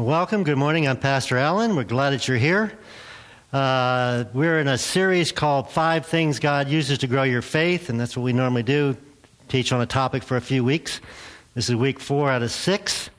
Welcome. 0.00 0.44
Good 0.44 0.56
morning. 0.56 0.88
I'm 0.88 0.96
Pastor 0.96 1.36
Allen. 1.36 1.76
We're 1.76 1.84
glad 1.84 2.14
that 2.14 2.26
you're 2.26 2.38
here. 2.38 2.72
Uh, 3.52 4.24
we're 4.32 4.58
in 4.58 4.66
a 4.66 4.78
series 4.78 5.30
called 5.30 5.68
Five 5.68 6.06
Things 6.06 6.38
God 6.38 6.68
Uses 6.68 6.96
to 6.98 7.06
Grow 7.06 7.24
Your 7.24 7.42
Faith, 7.42 7.90
and 7.90 8.00
that's 8.00 8.16
what 8.16 8.22
we 8.22 8.32
normally 8.32 8.62
do 8.62 8.96
teach 9.48 9.74
on 9.74 9.82
a 9.82 9.86
topic 9.86 10.22
for 10.22 10.38
a 10.38 10.40
few 10.40 10.64
weeks. 10.64 11.02
This 11.54 11.68
is 11.68 11.76
week 11.76 12.00
four 12.00 12.30
out 12.30 12.42
of 12.42 12.50
six, 12.50 13.10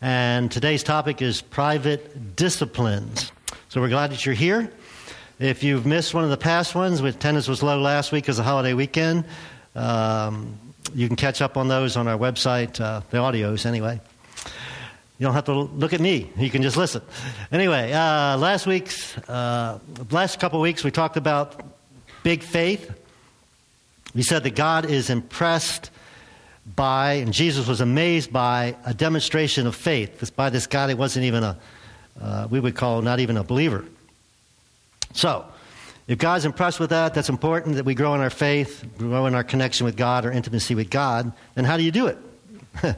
and 0.00 0.52
today's 0.52 0.84
topic 0.84 1.20
is 1.20 1.42
private 1.42 2.36
disciplines. 2.36 3.32
So 3.68 3.80
we're 3.80 3.88
glad 3.88 4.12
that 4.12 4.24
you're 4.24 4.32
here. 4.36 4.70
If 5.40 5.64
you've 5.64 5.84
missed 5.84 6.14
one 6.14 6.22
of 6.22 6.30
the 6.30 6.36
past 6.36 6.76
ones, 6.76 7.02
with 7.02 7.16
attendance 7.16 7.48
was 7.48 7.60
low 7.60 7.80
last 7.80 8.12
week 8.12 8.28
as 8.28 8.38
a 8.38 8.44
holiday 8.44 8.74
weekend, 8.74 9.24
um, 9.74 10.56
you 10.94 11.08
can 11.08 11.16
catch 11.16 11.42
up 11.42 11.56
on 11.56 11.66
those 11.66 11.96
on 11.96 12.06
our 12.06 12.16
website, 12.16 12.80
uh, 12.80 13.00
the 13.10 13.18
audios 13.18 13.66
anyway. 13.66 14.00
You 15.20 15.26
don't 15.26 15.34
have 15.34 15.44
to 15.44 15.52
look 15.52 15.92
at 15.92 16.00
me. 16.00 16.30
You 16.38 16.48
can 16.48 16.62
just 16.62 16.78
listen. 16.78 17.02
Anyway, 17.52 17.92
uh, 17.92 18.38
last 18.38 18.66
week's, 18.66 19.18
uh, 19.28 19.78
last 20.10 20.40
couple 20.40 20.58
weeks, 20.62 20.82
we 20.82 20.90
talked 20.90 21.18
about 21.18 21.62
big 22.22 22.42
faith. 22.42 22.90
We 24.14 24.22
said 24.22 24.44
that 24.44 24.56
God 24.56 24.86
is 24.86 25.10
impressed 25.10 25.90
by, 26.74 27.12
and 27.14 27.34
Jesus 27.34 27.68
was 27.68 27.82
amazed 27.82 28.32
by, 28.32 28.76
a 28.86 28.94
demonstration 28.94 29.66
of 29.66 29.76
faith. 29.76 30.20
This, 30.20 30.30
by 30.30 30.48
this 30.48 30.66
God, 30.66 30.88
he 30.88 30.94
wasn't 30.94 31.26
even 31.26 31.44
a, 31.44 31.58
uh, 32.18 32.48
we 32.48 32.58
would 32.58 32.74
call 32.74 33.02
not 33.02 33.20
even 33.20 33.36
a 33.36 33.44
believer. 33.44 33.84
So, 35.12 35.44
if 36.08 36.16
God's 36.16 36.46
impressed 36.46 36.80
with 36.80 36.90
that, 36.90 37.12
that's 37.12 37.28
important 37.28 37.74
that 37.74 37.84
we 37.84 37.94
grow 37.94 38.14
in 38.14 38.22
our 38.22 38.30
faith, 38.30 38.86
grow 38.96 39.26
in 39.26 39.34
our 39.34 39.44
connection 39.44 39.84
with 39.84 39.98
God, 39.98 40.24
our 40.24 40.32
intimacy 40.32 40.74
with 40.74 40.88
God. 40.88 41.30
Then 41.56 41.66
how 41.66 41.76
do 41.76 41.82
you 41.82 41.92
do 41.92 42.06
it? 42.06 42.16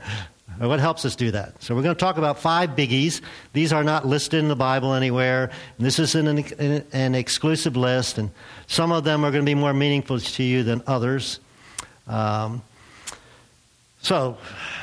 What 0.59 0.81
helps 0.81 1.05
us 1.05 1.17
do 1.17 1.31
that? 1.33 1.63
So 1.63 1.75
we're 1.75 1.83
going 1.83 1.95
to 1.95 1.99
talk 2.01 2.19
about 2.19 2.39
five 2.39 2.71
biggies. 2.71 3.21
These 3.53 3.73
are 3.73 3.85
not 3.85 4.07
listed 4.07 4.41
in 4.41 4.49
the 4.49 4.57
Bible 4.57 4.95
anywhere. 4.95 5.51
This 5.79 5.99
is 5.99 6.15
an, 6.15 6.27
an 6.93 7.15
exclusive 7.15 7.77
list, 7.77 8.19
and 8.19 8.31
some 8.67 8.93
of 8.93 9.05
them 9.05 9.25
are 9.25 9.31
going 9.31 9.45
to 9.45 9.49
be 9.49 9.55
more 9.55 9.75
meaningful 9.75 10.21
to 10.21 10.43
you 10.43 10.63
than 10.63 10.83
others. 10.87 11.41
Um, 12.07 12.63
so, 14.03 14.37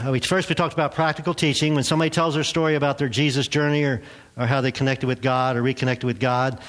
we, 0.09 0.19
first 0.19 0.47
we 0.47 0.55
talked 0.55 0.73
about 0.73 0.94
practical 0.94 1.33
teaching. 1.33 1.75
When 1.75 1.83
somebody 1.83 2.09
tells 2.09 2.35
their 2.35 2.45
story 2.45 2.75
about 2.75 2.97
their 2.97 3.09
Jesus 3.09 3.49
journey 3.49 3.83
or, 3.83 4.01
or 4.38 4.45
how 4.45 4.61
they 4.61 4.72
connected 4.72 5.07
with 5.07 5.22
God 5.22 5.57
or 5.57 5.61
reconnected 5.61 6.05
with 6.05 6.22
God, 6.22 6.59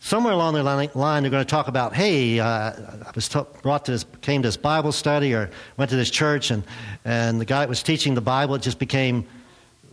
somewhere 0.00 0.32
along 0.32 0.54
the 0.54 0.62
line 0.62 1.22
they're 1.22 1.30
going 1.30 1.44
to 1.44 1.50
talk 1.50 1.68
about 1.68 1.94
hey 1.94 2.40
uh, 2.40 2.46
i 2.46 3.10
was 3.14 3.28
t- 3.28 3.40
brought 3.62 3.84
to 3.84 3.92
this 3.92 4.04
came 4.22 4.42
to 4.42 4.48
this 4.48 4.56
bible 4.56 4.92
study 4.92 5.34
or 5.34 5.50
went 5.76 5.90
to 5.90 5.96
this 5.96 6.10
church 6.10 6.50
and, 6.50 6.64
and 7.04 7.40
the 7.40 7.44
guy 7.44 7.60
that 7.60 7.68
was 7.68 7.82
teaching 7.82 8.14
the 8.14 8.20
bible 8.20 8.54
it 8.54 8.62
just 8.62 8.78
became 8.78 9.26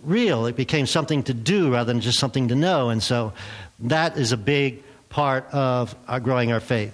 real. 0.07 0.45
It 0.45 0.55
became 0.55 0.85
something 0.85 1.23
to 1.23 1.33
do 1.33 1.71
rather 1.73 1.91
than 1.91 2.01
just 2.01 2.19
something 2.19 2.47
to 2.47 2.55
know. 2.55 2.89
And 2.89 3.03
so 3.03 3.33
that 3.81 4.17
is 4.17 4.31
a 4.31 4.37
big 4.37 4.83
part 5.09 5.45
of 5.53 5.95
our 6.07 6.19
growing 6.19 6.51
our 6.51 6.59
faith. 6.59 6.93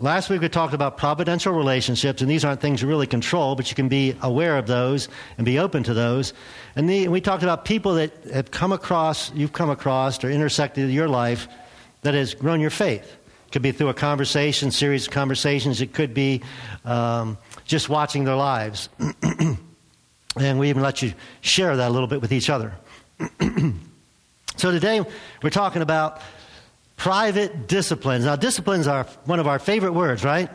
Last 0.00 0.28
week 0.28 0.40
we 0.40 0.48
talked 0.48 0.74
about 0.74 0.98
providential 0.98 1.52
relationships 1.52 2.20
and 2.20 2.28
these 2.28 2.44
aren't 2.44 2.60
things 2.60 2.82
you 2.82 2.88
really 2.88 3.06
control 3.06 3.54
but 3.54 3.70
you 3.70 3.76
can 3.76 3.88
be 3.88 4.16
aware 4.22 4.58
of 4.58 4.66
those 4.66 5.08
and 5.38 5.44
be 5.44 5.60
open 5.60 5.84
to 5.84 5.94
those. 5.94 6.32
And 6.74 6.90
the, 6.90 7.06
we 7.08 7.20
talked 7.20 7.44
about 7.44 7.64
people 7.64 7.94
that 7.94 8.12
have 8.32 8.50
come 8.50 8.72
across 8.72 9.32
you've 9.34 9.52
come 9.52 9.70
across 9.70 10.22
or 10.24 10.30
intersected 10.30 10.84
in 10.84 10.90
your 10.90 11.08
life 11.08 11.46
that 12.04 12.14
has 12.14 12.34
grown 12.34 12.60
your 12.60 12.70
faith. 12.70 13.04
It 13.46 13.52
could 13.52 13.62
be 13.62 13.72
through 13.72 13.88
a 13.88 13.94
conversation, 13.94 14.70
series 14.70 15.06
of 15.06 15.12
conversations. 15.12 15.80
It 15.80 15.92
could 15.92 16.14
be 16.14 16.42
um, 16.84 17.36
just 17.64 17.88
watching 17.88 18.24
their 18.24 18.36
lives. 18.36 18.88
and 20.36 20.58
we 20.58 20.68
even 20.68 20.82
let 20.82 21.02
you 21.02 21.14
share 21.40 21.76
that 21.76 21.88
a 21.88 21.92
little 21.92 22.06
bit 22.06 22.20
with 22.20 22.32
each 22.32 22.50
other. 22.50 22.74
so 24.56 24.70
today 24.70 25.02
we're 25.42 25.50
talking 25.50 25.82
about 25.82 26.20
private 26.96 27.66
disciplines. 27.66 28.24
Now, 28.26 28.36
disciplines 28.36 28.86
are 28.86 29.04
one 29.24 29.40
of 29.40 29.46
our 29.46 29.58
favorite 29.58 29.92
words, 29.92 30.24
right? 30.24 30.50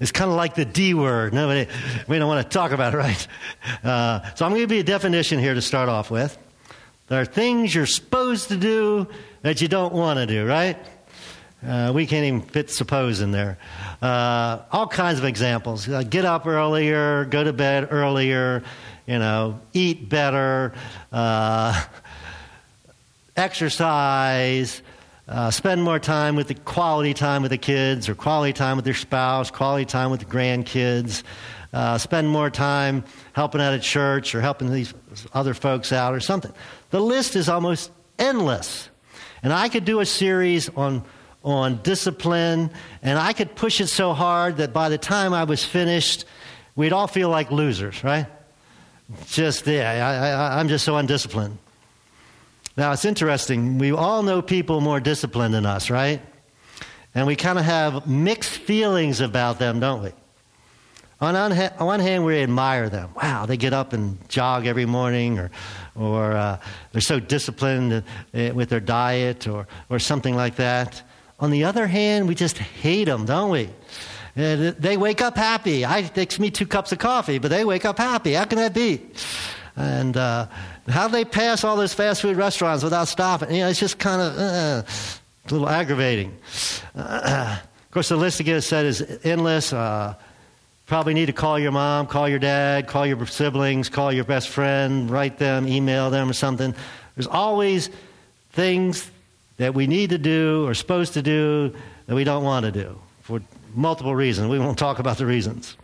It's 0.00 0.10
kind 0.10 0.30
of 0.30 0.36
like 0.36 0.54
the 0.54 0.64
D 0.64 0.94
word. 0.94 1.34
Nobody, 1.34 1.70
we 2.08 2.18
don't 2.18 2.28
want 2.28 2.44
to 2.44 2.52
talk 2.52 2.72
about 2.72 2.94
it, 2.94 2.96
right? 2.96 3.28
Uh, 3.84 4.34
so 4.34 4.46
I'm 4.46 4.52
going 4.52 4.62
to 4.62 4.66
give 4.66 4.72
you 4.72 4.80
a 4.80 4.84
definition 4.84 5.38
here 5.38 5.54
to 5.54 5.62
start 5.62 5.90
off 5.90 6.10
with. 6.10 6.36
There 7.08 7.20
are 7.20 7.26
things 7.26 7.74
you're 7.74 7.84
supposed 7.84 8.48
to 8.48 8.56
do 8.56 9.06
that 9.42 9.60
you 9.60 9.68
don't 9.68 9.92
want 9.92 10.18
to 10.18 10.26
do, 10.26 10.46
right? 10.46 10.76
Uh, 11.66 11.92
we 11.94 12.06
can't 12.06 12.24
even 12.24 12.40
fit 12.40 12.70
suppose 12.70 13.20
in 13.20 13.30
there. 13.30 13.56
Uh, 14.00 14.62
all 14.72 14.88
kinds 14.88 15.18
of 15.18 15.24
examples. 15.24 15.88
Uh, 15.88 16.02
get 16.02 16.24
up 16.24 16.46
earlier, 16.46 17.24
go 17.26 17.44
to 17.44 17.52
bed 17.52 17.88
earlier, 17.92 18.64
you 19.06 19.18
know, 19.18 19.60
eat 19.72 20.08
better, 20.08 20.72
uh, 21.12 21.84
exercise, 23.36 24.82
uh, 25.28 25.50
spend 25.50 25.82
more 25.82 26.00
time 26.00 26.34
with 26.34 26.48
the 26.48 26.54
quality 26.54 27.14
time 27.14 27.42
with 27.42 27.52
the 27.52 27.58
kids, 27.58 28.08
or 28.08 28.14
quality 28.16 28.52
time 28.52 28.76
with 28.76 28.86
your 28.86 28.94
spouse, 28.94 29.50
quality 29.50 29.84
time 29.84 30.10
with 30.10 30.20
the 30.20 30.26
grandkids. 30.26 31.22
Uh, 31.72 31.96
spend 31.96 32.28
more 32.28 32.50
time 32.50 33.04
helping 33.32 33.60
out 33.60 33.72
at 33.72 33.80
church 33.82 34.34
or 34.34 34.40
helping 34.40 34.70
these 34.70 34.92
other 35.32 35.54
folks 35.54 35.92
out 35.92 36.12
or 36.12 36.20
something. 36.20 36.52
The 36.90 37.00
list 37.00 37.36
is 37.36 37.48
almost 37.48 37.90
endless. 38.18 38.90
And 39.42 39.52
I 39.52 39.68
could 39.68 39.84
do 39.84 40.00
a 40.00 40.06
series 40.06 40.68
on, 40.70 41.04
on 41.44 41.82
discipline, 41.82 42.70
and 43.02 43.18
I 43.18 43.32
could 43.32 43.56
push 43.56 43.80
it 43.80 43.88
so 43.88 44.12
hard 44.12 44.58
that 44.58 44.72
by 44.72 44.88
the 44.88 44.98
time 44.98 45.34
I 45.34 45.44
was 45.44 45.64
finished, 45.64 46.24
we'd 46.76 46.92
all 46.92 47.08
feel 47.08 47.28
like 47.28 47.50
losers, 47.50 48.04
right? 48.04 48.26
Just, 49.26 49.66
yeah, 49.66 49.90
I, 49.90 50.28
I, 50.28 50.58
I'm 50.60 50.68
just 50.68 50.84
so 50.84 50.96
undisciplined. 50.96 51.58
Now, 52.76 52.92
it's 52.92 53.04
interesting. 53.04 53.78
We 53.78 53.92
all 53.92 54.22
know 54.22 54.40
people 54.40 54.80
more 54.80 55.00
disciplined 55.00 55.52
than 55.52 55.66
us, 55.66 55.90
right? 55.90 56.22
And 57.14 57.26
we 57.26 57.36
kind 57.36 57.58
of 57.58 57.64
have 57.64 58.06
mixed 58.06 58.58
feelings 58.58 59.20
about 59.20 59.58
them, 59.58 59.80
don't 59.80 60.02
we? 60.02 60.12
On, 61.22 61.34
one 61.78 62.00
hand, 62.00 62.24
we 62.24 62.42
admire 62.42 62.88
them. 62.88 63.10
Wow, 63.14 63.46
they 63.46 63.56
get 63.56 63.72
up 63.72 63.92
and 63.92 64.18
jog 64.28 64.66
every 64.66 64.86
morning, 64.86 65.38
or, 65.38 65.52
or 65.94 66.32
uh, 66.32 66.58
they're 66.90 67.00
so 67.00 67.20
disciplined 67.20 67.92
uh, 67.92 68.50
with 68.52 68.70
their 68.70 68.80
diet, 68.80 69.46
or, 69.46 69.68
or 69.88 70.00
something 70.00 70.34
like 70.34 70.56
that. 70.56 71.00
On 71.38 71.52
the 71.52 71.62
other 71.62 71.86
hand, 71.86 72.26
we 72.26 72.34
just 72.34 72.58
hate 72.58 73.04
them, 73.04 73.24
don't 73.24 73.50
we? 73.50 73.66
Uh, 74.36 74.72
they 74.76 74.96
wake 74.96 75.22
up 75.22 75.36
happy. 75.36 75.84
I, 75.84 75.98
it 75.98 76.12
takes 76.12 76.40
me 76.40 76.50
two 76.50 76.66
cups 76.66 76.90
of 76.90 76.98
coffee, 76.98 77.38
but 77.38 77.52
they 77.52 77.64
wake 77.64 77.84
up 77.84 77.98
happy. 77.98 78.32
How 78.32 78.44
can 78.44 78.58
that 78.58 78.74
be? 78.74 79.06
And 79.76 80.16
uh, 80.16 80.48
how 80.88 81.06
they 81.06 81.24
pass 81.24 81.62
all 81.62 81.76
those 81.76 81.94
fast 81.94 82.20
food 82.20 82.36
restaurants 82.36 82.82
without 82.82 83.06
stopping? 83.06 83.52
You 83.54 83.60
know, 83.62 83.68
it's 83.68 83.78
just 83.78 84.00
kind 84.00 84.20
of 84.20 84.36
uh, 84.36 84.82
a 84.82 85.52
little 85.52 85.68
aggravating. 85.68 86.36
Uh, 86.96 87.58
of 87.84 87.90
course, 87.92 88.08
the 88.08 88.16
list 88.16 88.40
again 88.40 88.60
said 88.60 88.86
is 88.86 89.20
endless. 89.22 89.72
Probably 90.86 91.14
need 91.14 91.26
to 91.26 91.32
call 91.32 91.58
your 91.58 91.72
mom, 91.72 92.06
call 92.06 92.28
your 92.28 92.38
dad, 92.38 92.86
call 92.86 93.06
your 93.06 93.24
siblings, 93.26 93.88
call 93.88 94.12
your 94.12 94.24
best 94.24 94.48
friend, 94.48 95.10
write 95.10 95.38
them, 95.38 95.66
email 95.66 96.10
them, 96.10 96.28
or 96.28 96.32
something. 96.32 96.74
There's 97.16 97.26
always 97.26 97.90
things 98.50 99.10
that 99.58 99.74
we 99.74 99.86
need 99.86 100.10
to 100.10 100.18
do 100.18 100.66
or 100.66 100.74
supposed 100.74 101.14
to 101.14 101.22
do 101.22 101.74
that 102.06 102.14
we 102.14 102.24
don't 102.24 102.44
want 102.44 102.66
to 102.66 102.72
do 102.72 102.98
for 103.22 103.40
multiple 103.74 104.14
reasons. 104.14 104.48
We 104.48 104.58
won't 104.58 104.78
talk 104.78 104.98
about 104.98 105.18
the 105.18 105.26
reasons. 105.26 105.76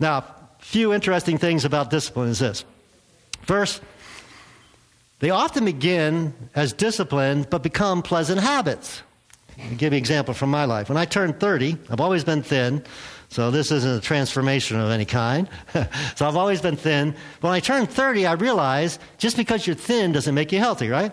Now, 0.00 0.18
a 0.18 0.24
few 0.60 0.94
interesting 0.94 1.38
things 1.38 1.64
about 1.64 1.90
discipline 1.90 2.28
is 2.28 2.38
this. 2.38 2.64
First, 3.42 3.82
they 5.20 5.30
often 5.30 5.64
begin 5.64 6.32
as 6.54 6.72
discipline 6.72 7.46
but 7.48 7.62
become 7.62 8.02
pleasant 8.02 8.40
habits. 8.40 9.02
I'll 9.60 9.70
give 9.70 9.82
you 9.82 9.88
an 9.88 9.94
example 9.94 10.34
from 10.34 10.50
my 10.50 10.64
life. 10.64 10.88
When 10.88 10.98
I 10.98 11.04
turned 11.04 11.40
30, 11.40 11.76
I've 11.90 12.00
always 12.00 12.22
been 12.22 12.42
thin. 12.42 12.84
So 13.30 13.50
this 13.50 13.70
isn't 13.70 13.98
a 13.98 14.00
transformation 14.00 14.80
of 14.80 14.90
any 14.90 15.04
kind. 15.04 15.48
so 16.16 16.26
I've 16.26 16.36
always 16.36 16.62
been 16.62 16.76
thin. 16.76 17.14
When 17.40 17.52
I 17.52 17.60
turned 17.60 17.90
30, 17.90 18.26
I 18.26 18.32
realized 18.32 19.00
just 19.18 19.36
because 19.36 19.66
you're 19.66 19.76
thin 19.76 20.12
doesn't 20.12 20.34
make 20.34 20.50
you 20.50 20.58
healthy, 20.58 20.88
right? 20.88 21.12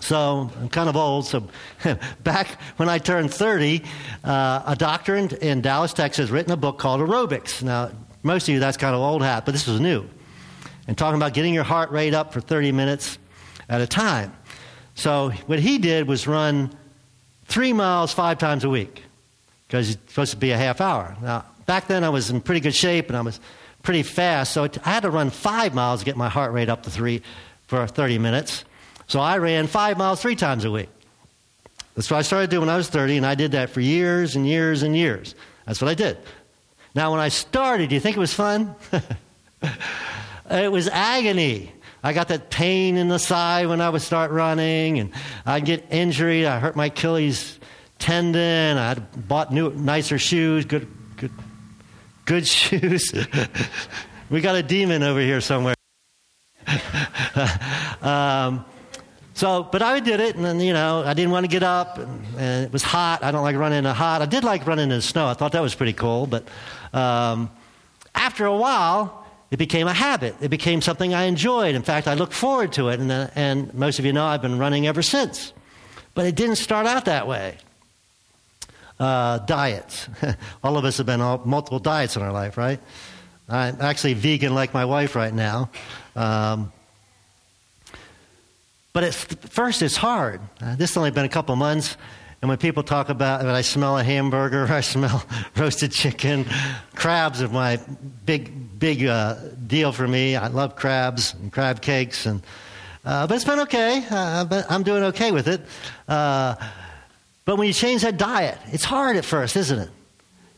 So 0.00 0.50
I'm 0.60 0.68
kind 0.68 0.88
of 0.88 0.96
old. 0.96 1.26
So 1.26 1.48
back 2.24 2.60
when 2.78 2.88
I 2.88 2.98
turned 2.98 3.32
30, 3.32 3.82
uh, 4.24 4.62
a 4.66 4.76
doctor 4.76 5.14
in, 5.14 5.30
in, 5.36 5.60
Dallas, 5.60 5.92
Texas, 5.92 6.30
written 6.30 6.52
a 6.52 6.56
book 6.56 6.78
called 6.78 7.00
Aerobics. 7.00 7.62
Now, 7.62 7.92
most 8.24 8.48
of 8.48 8.54
you, 8.54 8.60
that's 8.60 8.76
kind 8.76 8.94
of 8.94 9.00
old 9.00 9.22
hat, 9.22 9.44
but 9.44 9.52
this 9.52 9.68
was 9.68 9.80
new. 9.80 10.04
And 10.88 10.98
talking 10.98 11.16
about 11.16 11.32
getting 11.32 11.54
your 11.54 11.64
heart 11.64 11.90
rate 11.92 12.12
up 12.12 12.32
for 12.32 12.40
30 12.40 12.72
minutes 12.72 13.18
at 13.68 13.80
a 13.80 13.86
time. 13.86 14.34
So 14.96 15.30
what 15.46 15.60
he 15.60 15.78
did 15.78 16.08
was 16.08 16.26
run 16.26 16.76
three 17.46 17.72
miles 17.72 18.12
five 18.12 18.38
times 18.38 18.64
a 18.64 18.68
week 18.68 19.03
because 19.66 19.90
it's 19.90 20.12
supposed 20.12 20.32
to 20.32 20.36
be 20.36 20.50
a 20.50 20.56
half 20.56 20.80
hour. 20.80 21.16
Now, 21.22 21.44
back 21.66 21.86
then 21.86 22.04
I 22.04 22.08
was 22.08 22.30
in 22.30 22.40
pretty 22.40 22.60
good 22.60 22.74
shape 22.74 23.08
and 23.08 23.16
I 23.16 23.20
was 23.22 23.40
pretty 23.82 24.02
fast, 24.02 24.52
so 24.52 24.64
I 24.84 24.90
had 24.90 25.02
to 25.02 25.10
run 25.10 25.30
five 25.30 25.74
miles 25.74 26.00
to 26.00 26.06
get 26.06 26.16
my 26.16 26.28
heart 26.28 26.52
rate 26.52 26.68
up 26.68 26.82
to 26.84 26.90
three 26.90 27.22
for 27.66 27.86
30 27.86 28.18
minutes. 28.18 28.64
So 29.06 29.20
I 29.20 29.38
ran 29.38 29.66
five 29.66 29.98
miles 29.98 30.22
three 30.22 30.36
times 30.36 30.64
a 30.64 30.70
week. 30.70 30.88
That's 31.94 32.10
what 32.10 32.18
I 32.18 32.22
started 32.22 32.50
doing 32.50 32.62
when 32.62 32.70
I 32.70 32.76
was 32.76 32.88
30, 32.88 33.18
and 33.18 33.26
I 33.26 33.34
did 33.34 33.52
that 33.52 33.70
for 33.70 33.80
years 33.80 34.34
and 34.34 34.46
years 34.46 34.82
and 34.82 34.96
years. 34.96 35.34
That's 35.66 35.80
what 35.80 35.88
I 35.88 35.94
did. 35.94 36.18
Now, 36.94 37.12
when 37.12 37.20
I 37.20 37.28
started, 37.28 37.88
do 37.88 37.94
you 37.94 38.00
think 38.00 38.16
it 38.16 38.20
was 38.20 38.34
fun? 38.34 38.74
it 40.50 40.72
was 40.72 40.88
agony. 40.88 41.72
I 42.02 42.12
got 42.12 42.28
that 42.28 42.50
pain 42.50 42.96
in 42.96 43.08
the 43.08 43.18
side 43.18 43.66
when 43.68 43.80
I 43.80 43.88
would 43.90 44.02
start 44.02 44.30
running, 44.30 44.98
and 44.98 45.10
I'd 45.46 45.64
get 45.64 45.86
injured. 45.90 46.44
I 46.44 46.58
hurt 46.58 46.76
my 46.76 46.86
Achilles 46.86 47.58
tendon. 48.04 48.76
I 48.76 48.88
had 48.88 49.28
bought 49.28 49.50
new, 49.50 49.70
nicer 49.70 50.18
shoes, 50.18 50.66
good, 50.66 50.86
good, 51.16 51.32
good 52.26 52.46
shoes. 52.58 53.14
we 54.28 54.42
got 54.42 54.56
a 54.56 54.62
demon 54.62 55.02
over 55.02 55.20
here 55.20 55.40
somewhere. 55.40 55.74
um, 58.02 58.66
so, 59.32 59.62
but 59.62 59.80
I 59.80 60.00
did 60.00 60.20
it, 60.20 60.36
and 60.36 60.44
then, 60.44 60.60
you 60.60 60.74
know, 60.74 61.02
I 61.04 61.14
didn't 61.14 61.30
want 61.30 61.44
to 61.44 61.48
get 61.48 61.62
up, 61.62 61.98
and, 61.98 62.24
and, 62.36 62.66
it 62.66 62.72
was 62.72 62.82
hot. 62.82 63.24
I 63.24 63.30
don't 63.30 63.42
like 63.42 63.56
running 63.56 63.78
in 63.78 63.84
the 63.84 63.94
hot. 63.94 64.20
I 64.20 64.26
did 64.26 64.44
like 64.44 64.66
running 64.66 64.84
in 64.84 64.90
the 64.90 65.02
snow. 65.02 65.26
I 65.26 65.32
thought 65.32 65.52
that 65.52 65.62
was 65.62 65.74
pretty 65.74 65.94
cool, 65.94 66.26
but 66.26 66.46
um, 66.92 67.50
after 68.14 68.44
a 68.44 68.56
while, 68.56 69.26
it 69.50 69.56
became 69.56 69.88
a 69.88 69.94
habit. 69.94 70.36
It 70.42 70.50
became 70.50 70.82
something 70.82 71.14
I 71.14 71.24
enjoyed. 71.24 71.74
In 71.74 71.82
fact, 71.82 72.06
I 72.06 72.14
looked 72.14 72.34
forward 72.34 72.74
to 72.74 72.90
it, 72.90 73.00
and, 73.00 73.10
and 73.10 73.72
most 73.72 73.98
of 73.98 74.04
you 74.04 74.12
know 74.12 74.26
I've 74.26 74.42
been 74.42 74.58
running 74.58 74.86
ever 74.86 75.00
since. 75.00 75.54
But 76.12 76.26
it 76.26 76.34
didn't 76.34 76.56
start 76.56 76.86
out 76.86 77.06
that 77.06 77.26
way. 77.26 77.56
Uh, 78.98 79.38
diets. 79.38 80.08
all 80.62 80.76
of 80.76 80.84
us 80.84 80.98
have 80.98 81.06
been 81.06 81.20
on 81.20 81.42
multiple 81.44 81.80
diets 81.80 82.16
in 82.16 82.22
our 82.22 82.32
life, 82.32 82.56
right? 82.56 82.78
I'm 83.48 83.80
actually 83.80 84.14
vegan 84.14 84.54
like 84.54 84.72
my 84.72 84.84
wife 84.84 85.16
right 85.16 85.34
now. 85.34 85.68
Um, 86.16 86.72
but 88.92 89.02
at 89.02 89.14
first, 89.14 89.82
it's 89.82 89.96
hard. 89.96 90.40
Uh, 90.60 90.76
this 90.76 90.90
has 90.90 90.96
only 90.96 91.10
been 91.10 91.24
a 91.24 91.28
couple 91.28 91.56
months. 91.56 91.96
And 92.40 92.48
when 92.48 92.58
people 92.58 92.82
talk 92.82 93.08
about, 93.08 93.42
that 93.42 93.54
I 93.54 93.62
smell 93.62 93.98
a 93.98 94.04
hamburger, 94.04 94.66
I 94.70 94.80
smell 94.82 95.24
roasted 95.56 95.90
chicken, 95.90 96.46
crabs 96.94 97.42
are 97.42 97.48
my 97.48 97.80
big, 98.24 98.78
big 98.78 99.04
uh, 99.04 99.36
deal 99.66 99.92
for 99.92 100.06
me. 100.06 100.36
I 100.36 100.46
love 100.46 100.76
crabs 100.76 101.34
and 101.34 101.52
crab 101.52 101.82
cakes. 101.82 102.26
And, 102.26 102.42
uh, 103.04 103.26
but 103.26 103.34
it's 103.34 103.44
been 103.44 103.60
okay. 103.60 104.06
Uh, 104.08 104.62
I'm 104.68 104.82
doing 104.84 105.02
okay 105.04 105.32
with 105.32 105.48
it. 105.48 105.60
But 107.44 107.56
when 107.56 107.66
you 107.66 107.72
change 107.72 108.02
that 108.02 108.16
diet, 108.16 108.58
it's 108.66 108.84
hard 108.84 109.16
at 109.16 109.24
first, 109.24 109.56
isn't 109.56 109.78
it? 109.78 109.90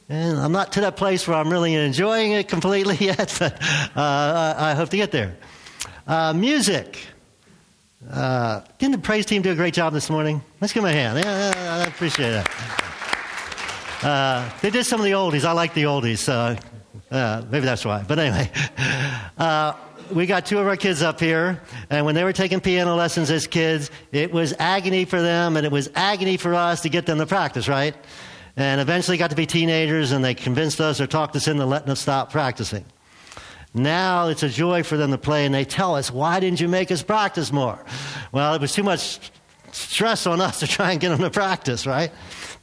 And 0.08 0.38
I'm 0.38 0.52
not 0.52 0.72
to 0.74 0.82
that 0.82 0.96
place 0.96 1.26
where 1.26 1.36
I'm 1.36 1.50
really 1.50 1.74
enjoying 1.74 2.32
it 2.32 2.48
completely 2.48 2.96
yet, 3.00 3.34
but 3.38 3.60
uh, 3.96 4.54
I 4.56 4.74
hope 4.74 4.90
to 4.90 4.96
get 4.96 5.10
there. 5.10 5.36
Uh, 6.06 6.32
music. 6.32 6.98
Uh, 8.08 8.60
didn't 8.78 8.92
the 8.92 8.98
praise 8.98 9.26
team 9.26 9.42
do 9.42 9.50
a 9.50 9.56
great 9.56 9.74
job 9.74 9.92
this 9.92 10.08
morning? 10.08 10.40
Let's 10.60 10.72
give 10.72 10.84
them 10.84 10.92
a 10.92 10.94
hand. 10.94 11.18
Yeah 11.18 11.80
I 11.82 11.88
appreciate 11.88 12.30
that. 12.30 12.86
Uh, 14.02 14.48
they 14.60 14.70
did 14.70 14.84
some 14.84 15.00
of 15.00 15.04
the 15.04 15.12
oldies. 15.12 15.44
I 15.44 15.52
like 15.52 15.74
the 15.74 15.84
oldies, 15.84 16.18
so 16.18 16.56
uh, 17.10 17.42
maybe 17.50 17.66
that's 17.66 17.84
why. 17.84 18.04
But 18.06 18.20
anyway, 18.20 18.50
uh, 19.38 19.72
we 20.12 20.26
got 20.26 20.46
two 20.46 20.58
of 20.58 20.66
our 20.66 20.76
kids 20.76 21.02
up 21.02 21.20
here, 21.20 21.60
and 21.90 22.06
when 22.06 22.14
they 22.14 22.24
were 22.24 22.32
taking 22.32 22.60
piano 22.60 22.94
lessons 22.94 23.30
as 23.30 23.46
kids, 23.46 23.90
it 24.12 24.32
was 24.32 24.54
agony 24.58 25.04
for 25.04 25.20
them, 25.20 25.56
and 25.56 25.66
it 25.66 25.72
was 25.72 25.90
agony 25.94 26.36
for 26.36 26.54
us 26.54 26.82
to 26.82 26.88
get 26.88 27.06
them 27.06 27.18
to 27.18 27.26
practice, 27.26 27.68
right? 27.68 27.94
And 28.56 28.80
eventually 28.80 29.16
got 29.16 29.30
to 29.30 29.36
be 29.36 29.46
teenagers, 29.46 30.12
and 30.12 30.24
they 30.24 30.34
convinced 30.34 30.80
us 30.80 31.00
or 31.00 31.06
talked 31.06 31.36
us 31.36 31.48
into 31.48 31.66
letting 31.66 31.90
us 31.90 32.00
stop 32.00 32.30
practicing. 32.30 32.84
Now 33.74 34.28
it's 34.28 34.42
a 34.42 34.48
joy 34.48 34.82
for 34.82 34.96
them 34.96 35.10
to 35.10 35.18
play, 35.18 35.44
and 35.44 35.54
they 35.54 35.64
tell 35.64 35.94
us, 35.96 36.10
Why 36.10 36.40
didn't 36.40 36.60
you 36.60 36.68
make 36.68 36.90
us 36.90 37.02
practice 37.02 37.52
more? 37.52 37.84
Well, 38.32 38.54
it 38.54 38.60
was 38.60 38.72
too 38.72 38.82
much 38.82 39.30
stress 39.72 40.26
on 40.26 40.40
us 40.40 40.60
to 40.60 40.66
try 40.66 40.92
and 40.92 41.00
get 41.00 41.10
them 41.10 41.18
to 41.18 41.30
practice, 41.30 41.86
right? 41.86 42.10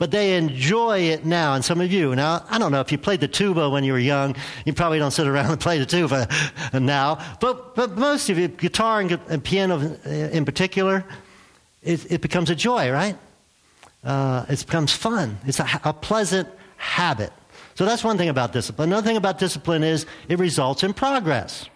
But 0.03 0.11
they 0.11 0.35
enjoy 0.35 0.99
it 0.99 1.23
now, 1.25 1.53
and 1.53 1.63
some 1.63 1.79
of 1.79 1.89
you. 1.89 2.13
Now, 2.13 2.43
I 2.49 2.57
don't 2.57 2.73
know 2.73 2.81
if 2.81 2.91
you 2.91 2.97
played 2.97 3.21
the 3.21 3.27
tuba 3.29 3.69
when 3.69 3.85
you 3.85 3.93
were 3.93 3.99
young, 3.99 4.35
you 4.65 4.73
probably 4.73 4.99
don't 4.99 5.11
sit 5.11 5.27
around 5.27 5.49
and 5.51 5.57
play 5.61 5.79
the 5.79 5.85
tuba 5.85 6.27
now, 6.73 7.23
but, 7.39 7.73
but 7.73 7.95
most 7.95 8.29
of 8.29 8.37
you, 8.37 8.49
guitar 8.49 8.99
and, 8.99 9.17
and 9.29 9.41
piano 9.41 9.79
in 10.03 10.43
particular, 10.43 11.05
it, 11.83 12.11
it, 12.11 12.19
becomes 12.19 12.49
a 12.49 12.55
joy, 12.55 12.91
right? 12.91 13.15
Uh, 14.03 14.43
it 14.49 14.65
becomes 14.65 14.91
fun. 14.91 15.37
It's 15.45 15.61
a, 15.61 15.79
a 15.85 15.93
pleasant 15.93 16.49
habit. 16.75 17.31
So 17.75 17.85
that's 17.85 18.03
one 18.03 18.17
thing 18.17 18.27
about 18.27 18.51
discipline. 18.51 18.89
Another 18.89 19.07
thing 19.07 19.15
about 19.15 19.39
discipline 19.39 19.85
is 19.85 20.05
it 20.27 20.37
results 20.37 20.83
in 20.83 20.93
progress. 20.93 21.69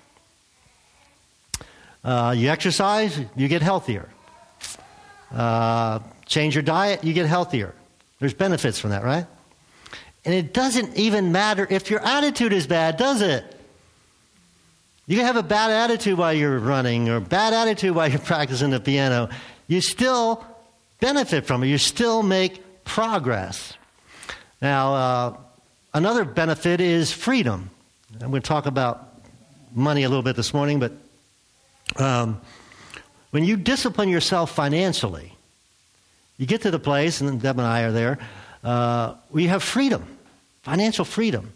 Uh, 2.03 2.35
you 2.37 2.49
exercise, 2.49 3.21
you 3.37 3.47
get 3.47 3.61
healthier. 3.61 4.09
Uh, 5.33 5.99
change 6.25 6.55
your 6.55 6.63
diet, 6.63 7.05
you 7.05 7.13
get 7.13 7.25
healthier. 7.25 7.73
There's 8.19 8.33
benefits 8.33 8.79
from 8.79 8.91
that, 8.91 9.03
right? 9.03 9.25
And 10.25 10.33
it 10.33 10.53
doesn't 10.53 10.97
even 10.97 11.31
matter 11.31 11.67
if 11.69 11.89
your 11.89 12.01
attitude 12.01 12.51
is 12.53 12.67
bad, 12.67 12.97
does 12.97 13.21
it? 13.21 13.45
You 15.05 15.15
can 15.15 15.25
have 15.25 15.37
a 15.37 15.43
bad 15.43 15.71
attitude 15.71 16.17
while 16.17 16.33
you're 16.33 16.59
running 16.59 17.07
or 17.07 17.19
bad 17.19 17.53
attitude 17.53 17.95
while 17.95 18.09
you're 18.09 18.19
practicing 18.33 18.71
the 18.71 18.79
piano. 18.79 19.29
You 19.67 19.81
still 19.81 20.45
benefit 20.99 21.45
from 21.45 21.63
it. 21.63 21.67
You 21.67 21.77
still 21.77 22.23
make 22.23 22.83
progress. 22.83 23.73
Now, 24.61 24.93
uh, 24.95 25.37
Another 25.97 26.25
benefit 26.25 26.79
is 26.79 27.11
freedom. 27.11 27.71
I'm 28.21 28.29
going 28.29 28.41
to 28.41 28.47
talk 28.47 28.67
about 28.67 29.19
money 29.73 30.03
a 30.03 30.09
little 30.09 30.21
bit 30.21 30.35
this 30.35 30.53
morning, 30.53 30.79
but 30.79 30.91
um, 31.95 32.39
when 33.31 33.43
you 33.43 33.57
discipline 33.57 34.07
yourself 34.07 34.53
financially, 34.53 35.33
you 36.37 36.45
get 36.45 36.61
to 36.61 36.71
the 36.71 36.79
place, 36.79 37.21
and 37.21 37.41
Deb 37.41 37.57
and 37.57 37.67
I 37.67 37.81
are 37.81 37.91
there, 37.91 38.19
uh, 38.63 39.15
you 39.33 39.49
have 39.49 39.63
freedom, 39.63 40.05
financial 40.63 41.05
freedom. 41.05 41.53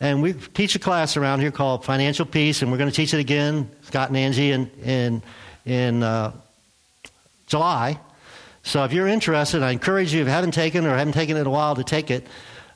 And 0.00 0.22
we 0.22 0.32
teach 0.32 0.74
a 0.74 0.78
class 0.78 1.16
around 1.16 1.40
here 1.40 1.50
called 1.50 1.84
Financial 1.84 2.24
Peace, 2.24 2.62
and 2.62 2.70
we're 2.72 2.78
going 2.78 2.90
to 2.90 2.96
teach 2.96 3.12
it 3.12 3.20
again, 3.20 3.70
Scott 3.82 4.08
and 4.08 4.16
Angie, 4.16 4.50
in, 4.50 4.70
in, 4.82 5.22
in 5.66 6.02
uh, 6.02 6.32
July. 7.46 7.98
So 8.62 8.84
if 8.84 8.92
you're 8.92 9.08
interested, 9.08 9.62
I 9.62 9.72
encourage 9.72 10.14
you, 10.14 10.22
if 10.22 10.26
you 10.26 10.32
haven't 10.32 10.52
taken 10.52 10.86
or 10.86 10.96
haven't 10.96 11.12
taken 11.12 11.36
it 11.36 11.46
a 11.46 11.50
while, 11.50 11.74
to 11.74 11.84
take 11.84 12.10
it. 12.10 12.26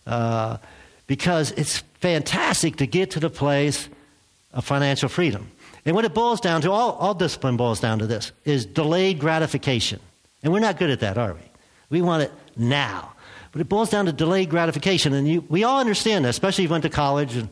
Uh, 0.07 0.59
because 1.07 1.53
it's 1.53 1.79
fantastic 2.01 2.77
to 2.77 2.87
get 2.87 3.13
to 3.13 3.21
the 3.21 3.31
place 3.31 3.89
of 4.53 4.65
financial 4.65 5.09
freedom. 5.09 5.51
And 5.85 5.95
what 5.95 6.05
it 6.05 6.15
boils 6.15 6.41
down 6.41 6.63
to, 6.63 6.71
all, 6.71 6.93
all 6.93 7.15
discipline 7.15 7.57
boils 7.57 7.81
down 7.81 7.99
to 7.99 8.07
this, 8.07 8.33
is 8.45 8.65
delayed 8.65 9.19
gratification. 9.19 10.01
And 10.43 10.53
we're 10.53 10.61
not 10.61 10.79
good 10.79 10.91
at 10.91 11.01
that, 11.01 11.19
are 11.19 11.35
we? 11.35 11.41
We 11.91 12.03
want 12.03 12.23
it 12.25 12.33
now. 12.57 13.13
But 13.53 13.61
it 13.61 13.69
boils 13.69 13.91
down 13.91 14.07
to 14.07 14.13
delayed 14.13 14.51
gratification. 14.51 15.13
And 15.13 15.29
you, 15.29 15.45
we 15.49 15.63
all 15.65 15.79
understand 15.79 16.25
that, 16.25 16.31
especially 16.31 16.65
if 16.65 16.71
you 16.71 16.73
went 16.73 16.83
to 16.83 16.91
college 16.91 17.37
and, 17.37 17.49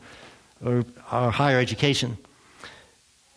or, 0.63 0.83
or 1.11 1.31
higher 1.31 1.59
education. 1.59 2.17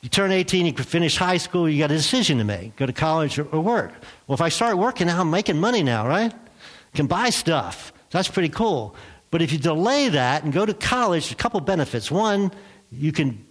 You 0.02 0.08
turn 0.08 0.32
18, 0.32 0.66
you 0.66 0.72
finish 0.72 1.16
high 1.16 1.36
school, 1.36 1.68
you 1.68 1.78
got 1.78 1.90
a 1.90 1.96
decision 1.96 2.38
to 2.38 2.44
make 2.44 2.76
go 2.76 2.86
to 2.86 2.92
college 2.92 3.38
or, 3.38 3.44
or 3.46 3.60
work. 3.60 3.92
Well, 4.26 4.34
if 4.34 4.40
I 4.40 4.48
start 4.48 4.78
working 4.78 5.08
now, 5.08 5.20
I'm 5.20 5.30
making 5.30 5.58
money 5.58 5.82
now, 5.82 6.06
right? 6.06 6.32
I 6.32 6.96
can 6.96 7.06
buy 7.06 7.30
stuff. 7.30 7.92
That's 8.10 8.28
pretty 8.28 8.48
cool. 8.48 8.94
But 9.30 9.42
if 9.42 9.52
you 9.52 9.58
delay 9.58 10.08
that 10.08 10.44
and 10.44 10.52
go 10.52 10.64
to 10.64 10.74
college, 10.74 11.32
a 11.32 11.34
couple 11.34 11.60
benefits. 11.60 12.10
One, 12.10 12.52
you 12.92 13.12
can 13.12 13.44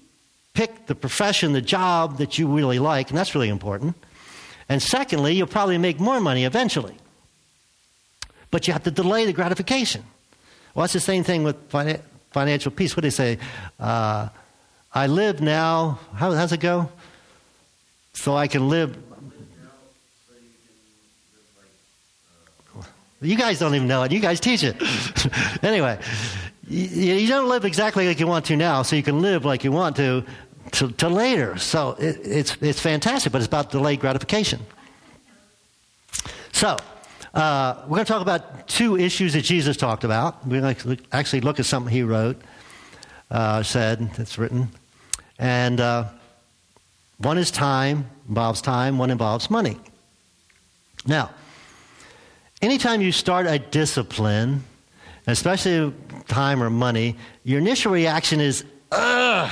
pick 0.53 0.87
the 0.87 0.95
profession, 0.95 1.53
the 1.53 1.61
job 1.61 2.17
that 2.17 2.39
you 2.39 2.47
really 2.47 2.79
like, 2.79 3.09
and 3.09 3.17
that's 3.17 3.35
really 3.35 3.49
important. 3.49 3.95
And 4.67 4.81
secondly, 4.81 5.35
you'll 5.35 5.47
probably 5.47 5.77
make 5.77 5.99
more 5.99 6.19
money 6.19 6.45
eventually. 6.45 6.95
But 8.51 8.67
you 8.67 8.73
have 8.73 8.83
to 8.83 8.91
delay 8.91 9.25
the 9.25 9.33
gratification. 9.33 10.03
Well, 10.73 10.85
it's 10.85 10.93
the 10.93 10.99
same 10.99 11.23
thing 11.23 11.43
with 11.43 11.57
financial 12.31 12.71
peace. 12.71 12.95
What 12.95 13.01
do 13.01 13.07
they 13.07 13.11
say? 13.11 13.37
Uh, 13.79 14.29
I 14.93 15.07
live 15.07 15.41
now, 15.41 15.99
how, 16.13 16.31
how's 16.31 16.51
it 16.51 16.59
go? 16.59 16.89
So 18.13 18.35
I 18.35 18.47
can 18.47 18.69
live 18.69 18.97
You 23.21 23.35
guys 23.35 23.59
don't 23.59 23.73
even 23.73 23.87
know 23.87 24.03
it. 24.03 24.11
You 24.11 24.19
guys 24.19 24.39
teach 24.39 24.63
it. 24.63 24.75
anyway, 25.63 25.97
you, 26.67 27.15
you, 27.15 27.27
don't 27.27 27.49
live 27.49 27.65
exactly 27.65 28.07
like 28.07 28.19
you 28.19 28.27
want 28.27 28.45
to 28.45 28.55
now, 28.55 28.83
so 28.83 28.95
you 28.95 29.03
can 29.03 29.21
live 29.21 29.45
like 29.45 29.63
you 29.63 29.71
want 29.71 29.95
to 29.95 30.23
to, 30.73 30.91
to 30.91 31.09
later. 31.09 31.57
So 31.57 31.95
it, 31.99 32.19
it's, 32.23 32.57
it's 32.61 32.79
fantastic, 32.79 33.31
but 33.31 33.39
it's 33.39 33.47
about 33.47 33.71
delayed 33.71 33.99
gratification. 33.99 34.59
So, 36.51 36.77
uh, 37.35 37.83
we're 37.83 37.97
going 37.97 38.05
to 38.05 38.11
talk 38.11 38.21
about 38.21 38.67
two 38.67 38.97
issues 38.97 39.33
that 39.33 39.41
Jesus 39.41 39.75
talked 39.75 40.05
about. 40.05 40.47
We're 40.47 40.61
going 40.61 40.75
to 40.75 40.97
actually 41.11 41.41
look 41.41 41.59
at 41.59 41.65
something 41.65 41.91
he 41.91 42.01
wrote, 42.01 42.41
uh, 43.29 43.61
said, 43.61 44.13
that's 44.13 44.37
written. 44.37 44.69
And 45.37 45.81
uh, 45.81 46.05
one 47.17 47.37
is 47.37 47.51
time, 47.51 48.09
involves 48.29 48.61
time, 48.61 48.97
one 48.97 49.11
involves 49.11 49.49
money. 49.49 49.77
Now, 51.05 51.29
anytime 52.61 53.01
you 53.01 53.11
start 53.11 53.47
a 53.47 53.59
discipline, 53.59 54.63
especially 55.27 55.93
time 56.29 56.63
or 56.63 56.69
money, 56.69 57.17
your 57.43 57.59
initial 57.59 57.91
reaction 57.91 58.39
is, 58.39 58.63
ugh, 58.93 59.51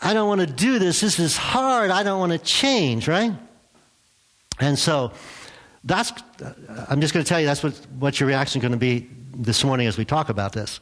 I 0.00 0.14
don't 0.14 0.28
want 0.28 0.40
to 0.40 0.46
do 0.46 0.78
this. 0.78 1.00
This 1.00 1.18
is 1.18 1.36
hard. 1.36 1.90
I 1.90 2.02
don't 2.02 2.20
want 2.20 2.32
to 2.32 2.38
change, 2.38 3.06
right? 3.06 3.32
And 4.58 4.78
so 4.78 5.12
that's, 5.86 6.12
I'm 6.88 7.00
just 7.00 7.14
going 7.14 7.24
to 7.24 7.28
tell 7.28 7.40
you 7.40 7.46
that's 7.46 7.62
what, 7.62 7.74
what 7.98 8.20
your 8.20 8.26
reaction 8.26 8.60
is 8.60 8.62
going 8.62 8.72
to 8.72 8.78
be 8.78 9.08
this 9.34 9.62
morning 9.64 9.86
as 9.86 9.96
we 9.96 10.04
talk 10.04 10.28
about 10.28 10.52
this. 10.52 10.80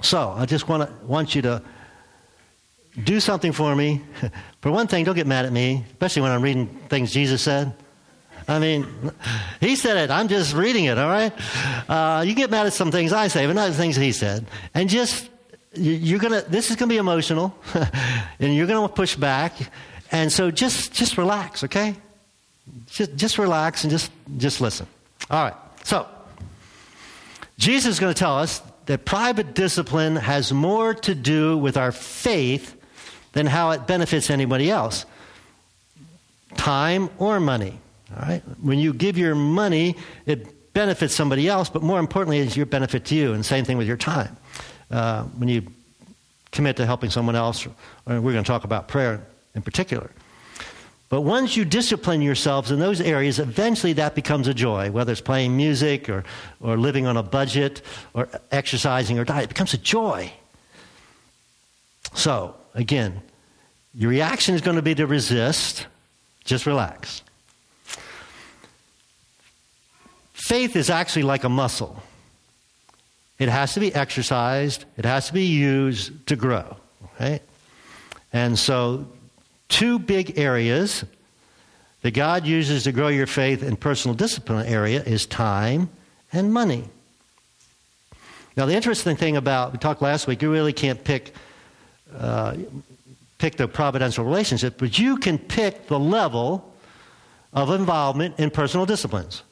So 0.00 0.30
I 0.30 0.46
just 0.46 0.68
want, 0.68 0.90
want 1.02 1.34
you 1.34 1.42
to 1.42 1.62
do 3.02 3.18
something 3.20 3.52
for 3.52 3.74
me. 3.74 4.02
For 4.60 4.72
one 4.72 4.88
thing, 4.88 5.04
don't 5.04 5.14
get 5.14 5.28
mad 5.28 5.44
at 5.44 5.52
me, 5.52 5.84
especially 5.92 6.22
when 6.22 6.32
I'm 6.32 6.42
reading 6.42 6.66
things 6.88 7.12
Jesus 7.12 7.42
said. 7.42 7.72
I 8.48 8.58
mean, 8.58 8.86
he 9.60 9.76
said 9.76 9.96
it. 9.98 10.10
I'm 10.10 10.26
just 10.26 10.52
reading 10.52 10.86
it, 10.86 10.98
all 10.98 11.08
right? 11.08 11.32
Uh, 11.88 12.22
you 12.22 12.34
get 12.34 12.50
mad 12.50 12.66
at 12.66 12.72
some 12.72 12.90
things 12.90 13.12
I 13.12 13.28
say, 13.28 13.46
but 13.46 13.52
not 13.54 13.68
the 13.68 13.76
things 13.76 13.94
he 13.94 14.10
said. 14.10 14.46
And 14.74 14.88
just, 14.88 15.28
you're 15.74 16.18
going 16.18 16.42
to, 16.42 16.48
this 16.50 16.70
is 16.70 16.76
going 16.76 16.88
to 16.88 16.92
be 16.92 16.96
emotional, 16.96 17.56
and 18.40 18.56
you're 18.56 18.66
going 18.66 18.88
to 18.88 18.92
push 18.92 19.14
back. 19.14 19.52
And 20.10 20.32
so 20.32 20.50
just, 20.50 20.92
just 20.92 21.18
relax, 21.18 21.62
okay? 21.64 21.94
Just, 22.86 23.16
just 23.16 23.38
relax 23.38 23.84
and 23.84 23.90
just, 23.90 24.10
just 24.36 24.60
listen. 24.60 24.86
All 25.30 25.44
right. 25.44 25.54
So, 25.84 26.06
Jesus 27.58 27.94
is 27.94 28.00
going 28.00 28.14
to 28.14 28.18
tell 28.18 28.38
us 28.38 28.62
that 28.86 29.04
private 29.04 29.54
discipline 29.54 30.16
has 30.16 30.52
more 30.52 30.94
to 30.94 31.14
do 31.14 31.58
with 31.58 31.76
our 31.76 31.92
faith 31.92 32.74
than 33.32 33.46
how 33.46 33.70
it 33.72 33.86
benefits 33.86 34.30
anybody 34.30 34.70
else 34.70 35.04
time 36.56 37.10
or 37.18 37.40
money. 37.40 37.78
All 38.14 38.22
right? 38.28 38.42
When 38.60 38.78
you 38.78 38.92
give 38.92 39.18
your 39.18 39.34
money, 39.34 39.96
it 40.26 40.72
benefits 40.72 41.14
somebody 41.14 41.48
else, 41.48 41.68
but 41.68 41.82
more 41.82 41.98
importantly, 41.98 42.38
it's 42.38 42.56
your 42.56 42.66
benefit 42.66 43.04
to 43.06 43.14
you. 43.14 43.32
And 43.32 43.44
same 43.44 43.64
thing 43.64 43.76
with 43.76 43.86
your 43.86 43.96
time. 43.96 44.36
Uh, 44.90 45.24
when 45.24 45.48
you 45.48 45.62
commit 46.52 46.76
to 46.76 46.86
helping 46.86 47.10
someone 47.10 47.36
else, 47.36 47.66
or 47.66 47.72
we're 48.06 48.32
going 48.32 48.44
to 48.44 48.48
talk 48.48 48.64
about 48.64 48.88
prayer 48.88 49.26
in 49.54 49.62
particular. 49.62 50.10
But 51.08 51.22
once 51.22 51.56
you 51.56 51.64
discipline 51.64 52.20
yourselves 52.20 52.70
in 52.70 52.78
those 52.78 53.00
areas, 53.00 53.38
eventually 53.38 53.94
that 53.94 54.14
becomes 54.14 54.46
a 54.46 54.52
joy, 54.52 54.90
whether 54.90 55.12
it's 55.12 55.22
playing 55.22 55.56
music 55.56 56.08
or, 56.08 56.24
or 56.60 56.76
living 56.76 57.06
on 57.06 57.16
a 57.16 57.22
budget 57.22 57.80
or 58.12 58.28
exercising 58.50 59.18
or 59.18 59.24
diet, 59.24 59.44
it 59.44 59.48
becomes 59.48 59.72
a 59.72 59.78
joy. 59.78 60.30
So, 62.14 62.54
again, 62.74 63.22
your 63.94 64.10
reaction 64.10 64.54
is 64.54 64.60
going 64.60 64.76
to 64.76 64.82
be 64.82 64.94
to 64.96 65.06
resist. 65.06 65.86
Just 66.44 66.66
relax. 66.66 67.22
Faith 70.34 70.76
is 70.76 70.90
actually 70.90 71.22
like 71.22 71.44
a 71.44 71.48
muscle. 71.48 72.02
It 73.38 73.48
has 73.48 73.74
to 73.74 73.80
be 73.80 73.94
exercised, 73.94 74.84
it 74.96 75.04
has 75.04 75.28
to 75.28 75.32
be 75.32 75.44
used 75.44 76.26
to 76.26 76.36
grow. 76.36 76.76
Right? 77.20 77.40
And 78.32 78.58
so, 78.58 79.06
two 79.68 79.98
big 79.98 80.38
areas 80.38 81.04
that 82.02 82.12
God 82.12 82.46
uses 82.46 82.84
to 82.84 82.92
grow 82.92 83.08
your 83.08 83.26
faith 83.26 83.62
in 83.62 83.76
personal 83.76 84.14
discipline 84.14 84.66
area 84.66 85.02
is 85.02 85.26
time 85.26 85.90
and 86.32 86.52
money. 86.52 86.84
Now, 88.56 88.66
the 88.66 88.74
interesting 88.74 89.16
thing 89.16 89.36
about, 89.36 89.72
we 89.72 89.78
talked 89.78 90.02
last 90.02 90.26
week, 90.26 90.42
you 90.42 90.50
really 90.50 90.72
can't 90.72 91.02
pick, 91.02 91.32
uh, 92.16 92.56
pick 93.38 93.56
the 93.56 93.68
providential 93.68 94.24
relationship, 94.24 94.78
but 94.78 94.98
you 94.98 95.16
can 95.16 95.38
pick 95.38 95.86
the 95.86 95.98
level 95.98 96.74
of 97.52 97.70
involvement 97.70 98.38
in 98.38 98.50
personal 98.50 98.84
disciplines. 98.84 99.42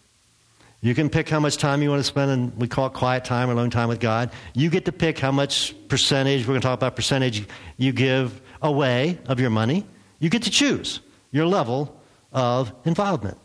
You 0.80 0.94
can 0.94 1.08
pick 1.08 1.28
how 1.28 1.40
much 1.40 1.56
time 1.56 1.82
you 1.82 1.90
want 1.90 2.00
to 2.00 2.04
spend 2.04 2.30
and 2.30 2.56
we 2.56 2.68
call 2.68 2.86
it 2.86 2.92
quiet 2.92 3.24
time 3.24 3.48
or 3.48 3.52
alone 3.52 3.70
time 3.70 3.88
with 3.88 4.00
God. 4.00 4.30
You 4.54 4.70
get 4.70 4.84
to 4.84 4.92
pick 4.92 5.18
how 5.18 5.32
much 5.32 5.74
percentage, 5.88 6.42
we're 6.42 6.52
going 6.52 6.60
to 6.60 6.66
talk 6.66 6.78
about 6.78 6.96
percentage 6.96 7.46
you 7.76 7.92
give 7.92 8.40
away 8.62 9.18
of 9.26 9.40
your 9.40 9.50
money. 9.50 9.84
You 10.18 10.30
get 10.30 10.42
to 10.44 10.50
choose 10.50 11.00
your 11.30 11.46
level 11.46 12.00
of 12.32 12.72
involvement. 12.84 13.38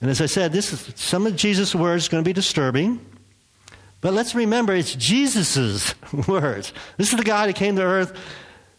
And 0.00 0.10
as 0.10 0.20
I 0.20 0.26
said, 0.26 0.52
this 0.52 0.72
is, 0.72 0.92
some 0.96 1.26
of 1.26 1.36
Jesus' 1.36 1.74
words 1.74 2.08
going 2.08 2.24
to 2.24 2.28
be 2.28 2.32
disturbing, 2.32 3.04
but 4.00 4.12
let's 4.12 4.34
remember 4.34 4.74
it's 4.74 4.94
Jesus' 4.96 5.94
words. 6.26 6.72
This 6.96 7.12
is 7.12 7.18
the 7.18 7.24
God 7.24 7.48
who 7.48 7.52
came 7.52 7.76
to 7.76 7.82
earth, 7.82 8.18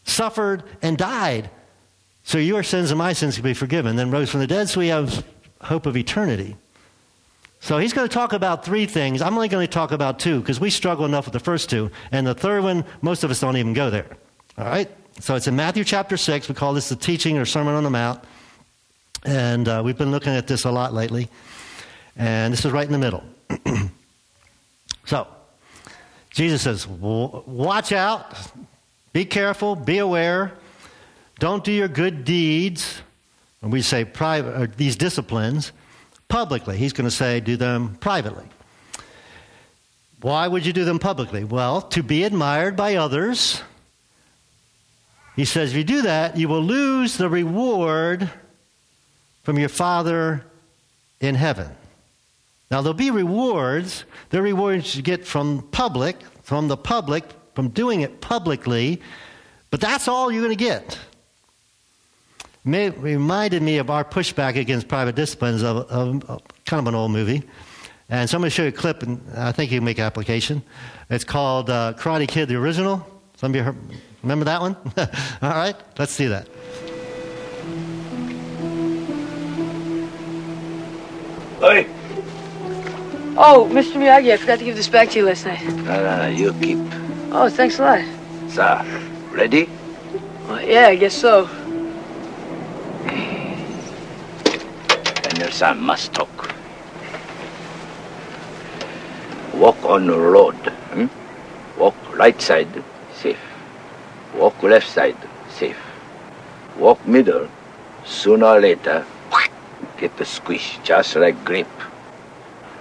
suffered, 0.04 0.64
and 0.82 0.98
died. 0.98 1.50
So 2.24 2.38
your 2.38 2.62
sins 2.64 2.92
and 2.92 2.98
my 2.98 3.14
sins 3.14 3.36
can 3.36 3.44
be 3.44 3.54
forgiven, 3.54 3.96
then 3.96 4.12
rose 4.12 4.30
from 4.30 4.42
the 4.42 4.48
dead, 4.48 4.70
so 4.70 4.82
we 4.82 4.88
have 4.88 5.26
hope 5.62 5.86
of 5.86 5.96
eternity. 5.96 6.58
So 7.62 7.78
he's 7.78 7.94
going 7.94 8.08
to 8.08 8.14
talk 8.14 8.34
about 8.34 8.66
three 8.66 8.86
things. 8.86 9.22
I'm 9.22 9.36
only 9.36 9.48
going 9.48 9.66
to 9.66 9.72
talk 9.72 9.94
about 9.94 10.20
two 10.20 10.42
because 10.42 10.60
we 10.60 10.70
struggle 10.70 11.06
enough 11.06 11.26
with 11.26 11.34
the 11.34 11.40
first 11.40 11.70
two. 11.70 11.90
And 12.12 12.28
the 12.28 12.36
third 12.36 12.62
one, 12.62 12.84
most 13.02 13.24
of 13.24 13.32
us 13.32 13.40
don't 13.40 13.56
even 13.56 13.72
go 13.72 13.90
there. 13.90 14.18
All 14.58 14.66
right? 14.66 14.92
So 15.20 15.36
it's 15.36 15.48
in 15.48 15.56
Matthew 15.56 15.84
chapter 15.84 16.18
6. 16.18 16.50
We 16.50 16.56
call 16.56 16.74
this 16.74 16.90
the 16.90 16.96
teaching 16.96 17.38
or 17.38 17.46
Sermon 17.46 17.76
on 17.76 17.84
the 17.84 17.90
Mount. 17.90 18.24
And 19.24 19.68
uh, 19.68 19.82
we've 19.86 19.98
been 19.98 20.12
looking 20.12 20.34
at 20.34 20.48
this 20.48 20.66
a 20.66 20.72
lot 20.72 20.94
lately. 20.94 21.30
And 22.16 22.52
this 22.52 22.66
is 22.66 22.72
right 22.72 22.86
in 22.86 22.92
the 22.92 22.98
middle. 22.98 23.24
so, 25.06 25.28
Jesus 26.32 26.64
says, 26.64 26.88
Watch 26.88 27.92
out, 27.92 28.36
be 29.14 29.26
careful, 29.26 29.76
be 29.76 30.00
aware, 30.00 30.54
don't 31.40 31.64
do 31.64 31.72
your 31.72 31.88
good 31.88 32.26
deeds, 32.26 33.02
and 33.62 33.72
we 33.72 33.82
say 33.82 34.06
private, 34.06 34.78
these 34.78 34.96
disciplines, 34.96 35.72
publicly. 36.28 36.78
He's 36.78 36.94
going 36.94 37.08
to 37.08 37.16
say, 37.16 37.40
do 37.40 37.56
them 37.56 37.96
privately. 38.00 38.46
Why 40.22 40.48
would 40.48 40.66
you 40.66 40.74
do 40.74 40.86
them 40.86 41.00
publicly? 41.00 41.44
Well, 41.44 41.82
to 41.82 42.02
be 42.02 42.24
admired 42.24 42.76
by 42.76 42.96
others. 42.96 43.62
He 45.36 45.46
says, 45.46 45.72
if 45.72 45.78
you 45.78 45.84
do 45.84 46.02
that, 46.04 46.38
you 46.38 46.48
will 46.48 46.62
lose 46.62 47.18
the 47.18 47.30
reward 47.30 48.30
from 49.44 49.58
your 49.58 49.70
Father 49.70 50.46
in 51.20 51.36
heaven. 51.36 51.70
Now, 52.70 52.82
there'll 52.82 52.94
be 52.94 53.12
rewards. 53.12 54.06
There 54.30 54.42
are 54.42 54.44
rewards 54.44 54.96
you 54.96 55.02
get 55.02 55.26
from 55.26 55.64
public, 55.72 56.22
from 56.44 56.68
the 56.68 56.78
public, 56.78 57.24
from 57.56 57.70
doing 57.70 58.02
it 58.02 58.22
publicly, 58.22 59.02
but 59.70 59.80
that's 59.80 60.08
all 60.08 60.32
you're 60.32 60.44
going 60.44 60.58
to 60.58 60.64
get 60.64 61.00
may, 62.64 62.90
reminded 62.90 63.62
me 63.62 63.78
of 63.78 63.90
our 63.90 64.04
pushback 64.04 64.56
against 64.56 64.88
private 64.88 65.16
disciplines 65.16 65.64
of, 65.64 65.90
of, 65.90 66.30
of, 66.30 66.42
kind 66.66 66.80
of 66.80 66.88
an 66.88 66.96
old 66.96 67.12
movie. 67.12 67.44
And 68.10 68.30
so 68.30 68.38
I'm 68.38 68.42
going 68.42 68.50
to 68.50 68.56
show 68.56 68.64
you 68.64 68.70
a 68.70 68.72
clip, 68.72 69.04
and 69.04 69.22
I 69.36 69.52
think 69.52 69.72
you 69.72 69.80
can 69.80 69.86
make 69.86 70.00
application. 70.00 70.62
It's 71.10 71.24
called 71.24 71.70
uh, 71.70 71.94
Karate 71.98 72.28
Kid, 72.28 72.50
the 72.50 72.56
original. 72.56 73.06
Some 73.38 73.52
of 73.52 73.56
you 73.56 73.64
heard, 73.64 73.78
remember 74.24 74.46
that 74.46 74.62
one? 74.62 74.76
All 75.42 75.50
right, 75.50 75.76
let's 76.00 76.12
see 76.12 76.28
that. 76.28 76.48
Hey. 81.60 81.88
Oh, 83.36 83.70
Mr. 83.72 83.94
Miyagi, 83.94 84.34
I 84.34 84.38
forgot 84.38 84.60
to 84.60 84.66
give 84.66 84.76
this 84.76 84.90
back 84.90 85.10
to 85.12 85.20
you 85.20 85.26
last 85.26 85.46
night. 85.46 85.64
No, 85.66 85.84
no, 85.84 86.18
no, 86.18 86.28
you 86.28 86.54
keep. 86.54 86.78
Oh, 87.32 87.50
thanks 87.50 87.80
a 87.80 87.84
lot. 87.84 88.02
Sir, 88.52 88.86
ready? 89.32 89.70
Well, 90.48 90.62
yeah, 90.62 90.88
I 90.88 90.96
guess 90.96 91.16
so. 91.16 91.48
And 95.26 95.38
your 95.38 95.52
son 95.52 95.82
must 95.82 96.14
talk. 96.14 96.54
Walk 99.56 99.84
on 99.86 100.08
the 100.08 100.18
road. 100.18 100.56
Hmm? 100.94 101.08
Walk 101.80 101.96
right 102.16 102.40
side, 102.42 102.84
safe. 103.16 103.40
Walk 104.36 104.62
left 104.64 104.88
side, 104.88 105.18
safe. 105.50 105.80
Walk 106.78 107.06
middle, 107.08 107.48
sooner 108.06 108.46
or 108.46 108.60
later, 108.60 109.06
get 109.98 110.16
the 110.18 110.26
squish, 110.26 110.80
just 110.84 111.16
like 111.16 111.38
grip. 111.46 111.68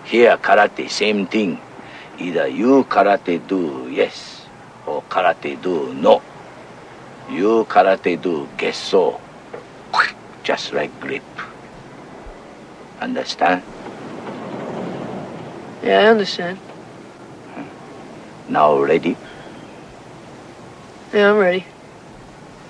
Here, 0.05 0.37
karate, 0.39 0.91
same 0.91 1.27
thing. 1.27 1.61
Either 2.19 2.49
you 2.49 2.85
karate 2.85 3.47
do 3.47 3.89
yes, 3.91 4.47
or 4.87 5.03
karate 5.09 5.61
do 5.61 5.93
no. 5.95 6.23
You 7.31 7.65
karate 7.69 8.21
do 8.21 8.49
guess 8.57 8.77
so 8.77 9.21
just 10.43 10.73
like 10.73 10.91
grip. 11.01 11.23
Understand? 13.01 13.63
Yeah, 15.83 16.01
I 16.01 16.07
understand. 16.07 16.59
Now 18.49 18.79
ready? 18.79 19.17
Yeah, 21.13 21.31
I'm 21.31 21.37
ready. 21.37 21.67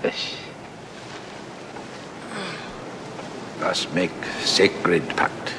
Yes. 0.02 0.34
Let's 3.60 3.86
make 3.94 4.10
sacred 4.40 5.08
pact. 5.14 5.54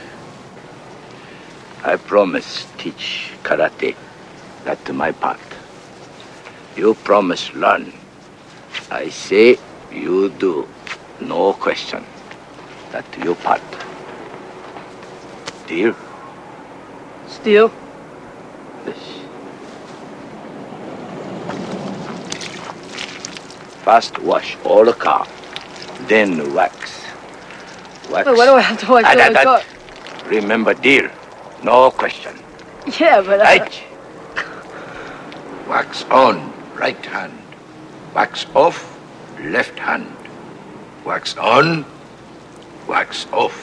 I 1.85 1.95
promise 1.95 2.67
teach 2.77 3.31
karate. 3.43 3.95
That 4.65 4.83
to 4.85 4.91
my 4.91 5.13
part. 5.13 5.39
You 6.75 6.93
promise 6.93 7.53
learn. 7.53 7.93
I 8.91 9.07
say 9.07 9.57
you 9.89 10.29
do. 10.29 10.67
No 11.21 11.53
question. 11.53 12.03
That 12.91 13.09
to 13.13 13.23
your 13.23 13.35
part. 13.35 13.61
Deal? 15.67 15.95
Steel? 17.29 17.71
First 23.83 24.19
wash 24.19 24.57
all 24.63 24.85
the 24.85 24.93
car, 24.93 25.27
then 26.07 26.53
wax. 26.53 27.01
Wax. 28.09 28.25
Why 28.27 28.45
do 28.45 28.53
I 28.53 28.61
have 28.61 28.79
to 28.79 28.91
wash 28.91 29.03
Ah, 29.05 29.09
all 29.11 29.33
the 29.33 29.43
car? 29.43 29.61
Remember, 30.27 30.73
deal. 30.73 31.09
No 31.63 31.91
question. 31.91 32.33
Yeah, 32.99 33.21
but 33.21 33.41
I... 33.41 33.57
Right. 33.57 33.83
Wax 35.67 36.03
on, 36.11 36.53
right 36.75 37.05
hand. 37.05 37.33
wax 38.13 38.45
off, 38.53 38.77
left 39.41 39.77
hand. 39.79 40.07
Wax 41.05 41.35
on, 41.37 41.85
wax 42.87 43.25
off. 43.31 43.57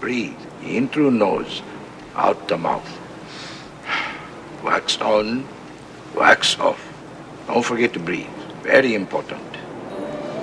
Breathe 0.00 0.38
in 0.64 0.88
through 0.88 1.10
nose, 1.12 1.62
out 2.16 2.48
the 2.48 2.56
mouth. 2.56 2.88
Wax 4.64 4.98
on, 5.00 5.46
wax 6.14 6.58
off. 6.58 6.80
Don't 7.46 7.64
forget 7.64 7.92
to 7.92 7.98
breathe. 8.00 8.26
Very 8.62 8.94
important. 8.94 9.51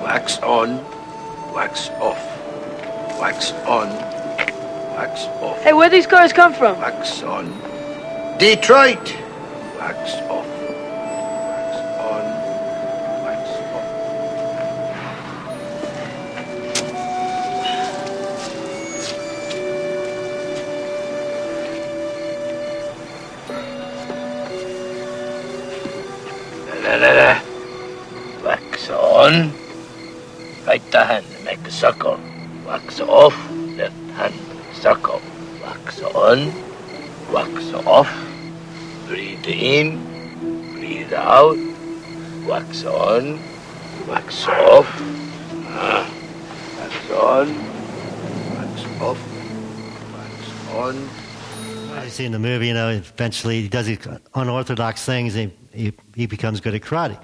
Wax 0.10 0.40
on, 0.40 0.84
wax 1.54 1.90
off. 2.02 2.18
Wax 3.22 3.52
on, 3.68 3.90
wax 4.98 5.26
off. 5.40 5.62
Hey, 5.62 5.74
where 5.74 5.88
these 5.88 6.08
cars 6.08 6.34
come 6.34 6.52
from? 6.52 6.80
Wax 6.80 7.22
on. 7.22 7.46
Detroit. 8.40 9.16
Wax 9.78 10.16
off. 10.28 10.48
Circle. 31.72 32.20
Wax 32.66 33.00
off, 33.00 33.36
left 33.78 33.96
hand, 34.12 34.34
circle. 34.74 35.22
Wax 35.62 36.02
on, 36.02 36.54
wax 37.32 37.74
off. 37.86 38.10
Breathe 39.08 39.46
in, 39.48 40.74
breathe 40.74 41.14
out. 41.14 41.58
Wax 42.48 42.86
on, 42.86 43.40
wax 44.08 44.48
off. 44.48 44.88
Ah. 45.72 46.10
Wax 46.78 47.12
on, 47.12 47.56
wax 48.56 49.02
off. 49.02 49.20
Wax 50.14 50.74
on. 50.74 51.10
You 52.04 52.10
see 52.10 52.26
in 52.26 52.32
the 52.32 52.40
movie, 52.40 52.68
you 52.68 52.74
know, 52.74 52.90
eventually 52.90 53.62
he 53.62 53.68
does 53.68 53.86
these 53.86 54.00
unorthodox 54.34 55.06
things 55.06 55.36
and 55.36 55.52
he, 55.72 55.94
he 56.16 56.26
becomes 56.26 56.60
good 56.60 56.74
at 56.74 56.82
karate. 56.82 57.20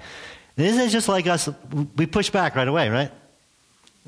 Isn't 0.56 0.80
it 0.80 0.90
just 0.90 1.08
like 1.08 1.26
us? 1.26 1.48
We 1.96 2.06
push 2.06 2.30
back 2.30 2.54
right 2.54 2.68
away, 2.68 2.88
right? 2.88 3.10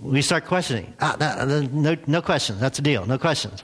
We 0.00 0.22
start 0.22 0.44
questioning. 0.44 0.94
Ah, 1.00 1.16
no, 1.18 1.60
no, 1.60 1.96
no 2.06 2.22
questions. 2.22 2.60
That's 2.60 2.76
the 2.76 2.82
deal. 2.82 3.04
No 3.06 3.18
questions. 3.18 3.62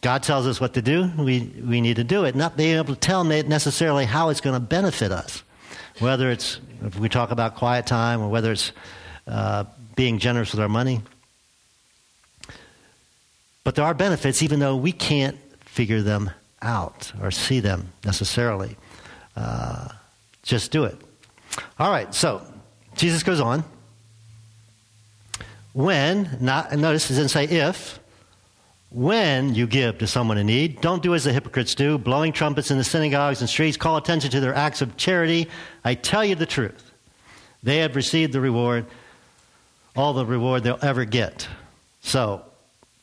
God 0.00 0.22
tells 0.22 0.46
us 0.46 0.60
what 0.60 0.74
to 0.74 0.82
do. 0.82 1.10
We, 1.18 1.40
we 1.64 1.80
need 1.80 1.96
to 1.96 2.04
do 2.04 2.24
it, 2.24 2.36
not 2.36 2.56
being 2.56 2.76
able 2.76 2.94
to 2.94 3.00
tell 3.00 3.24
necessarily 3.24 4.04
how 4.04 4.28
it's 4.28 4.40
going 4.40 4.54
to 4.54 4.60
benefit 4.60 5.10
us. 5.10 5.42
Whether 5.98 6.30
it's, 6.30 6.60
if 6.84 6.98
we 6.98 7.08
talk 7.08 7.32
about 7.32 7.56
quiet 7.56 7.86
time, 7.86 8.20
or 8.20 8.28
whether 8.28 8.52
it's 8.52 8.70
uh, 9.26 9.64
being 9.96 10.18
generous 10.18 10.52
with 10.52 10.60
our 10.60 10.68
money. 10.68 11.00
But 13.64 13.74
there 13.74 13.84
are 13.84 13.94
benefits, 13.94 14.42
even 14.42 14.60
though 14.60 14.76
we 14.76 14.92
can't 14.92 15.36
figure 15.64 16.02
them 16.02 16.30
out 16.62 17.12
or 17.20 17.30
see 17.30 17.60
them 17.60 17.92
necessarily. 18.04 18.76
Uh, 19.36 19.88
just 20.42 20.70
do 20.70 20.84
it. 20.84 20.96
All 21.78 21.90
right, 21.90 22.14
so 22.14 22.42
Jesus 22.94 23.22
goes 23.22 23.40
on. 23.40 23.64
When, 25.78 26.38
not, 26.40 26.76
notice 26.76 27.08
it 27.08 27.14
doesn't 27.14 27.28
say 27.28 27.44
if, 27.44 28.00
when 28.90 29.54
you 29.54 29.68
give 29.68 29.98
to 29.98 30.08
someone 30.08 30.36
in 30.36 30.48
need, 30.48 30.80
don't 30.80 31.04
do 31.04 31.14
as 31.14 31.22
the 31.22 31.32
hypocrites 31.32 31.76
do, 31.76 31.98
blowing 31.98 32.32
trumpets 32.32 32.72
in 32.72 32.78
the 32.78 32.82
synagogues 32.82 33.42
and 33.42 33.48
streets. 33.48 33.76
Call 33.76 33.96
attention 33.96 34.28
to 34.32 34.40
their 34.40 34.56
acts 34.56 34.82
of 34.82 34.96
charity. 34.96 35.48
I 35.84 35.94
tell 35.94 36.24
you 36.24 36.34
the 36.34 36.46
truth. 36.46 36.90
They 37.62 37.76
have 37.76 37.94
received 37.94 38.32
the 38.32 38.40
reward, 38.40 38.86
all 39.94 40.14
the 40.14 40.26
reward 40.26 40.64
they'll 40.64 40.80
ever 40.82 41.04
get. 41.04 41.46
So, 42.00 42.42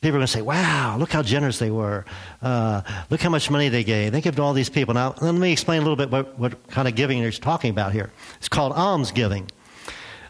people 0.01 0.17
are 0.17 0.19
going 0.19 0.27
to 0.27 0.33
say, 0.33 0.41
wow, 0.41 0.97
look 0.99 1.13
how 1.13 1.23
generous 1.23 1.59
they 1.59 1.71
were. 1.71 2.03
Uh, 2.41 2.81
look 3.09 3.21
how 3.21 3.29
much 3.29 3.49
money 3.49 3.69
they 3.69 3.85
gave. 3.85 4.11
They 4.11 4.19
gave 4.19 4.35
to 4.35 4.41
all 4.41 4.51
these 4.51 4.69
people. 4.69 4.93
Now, 4.93 5.15
let 5.21 5.33
me 5.33 5.53
explain 5.53 5.77
a 5.77 5.81
little 5.81 5.95
bit 5.95 6.11
what, 6.11 6.37
what 6.37 6.67
kind 6.67 6.89
of 6.89 6.95
giving 6.95 7.23
he's 7.23 7.39
talking 7.39 7.69
about 7.69 7.93
here. 7.93 8.11
It's 8.39 8.49
called 8.49 8.73
almsgiving. 8.73 9.49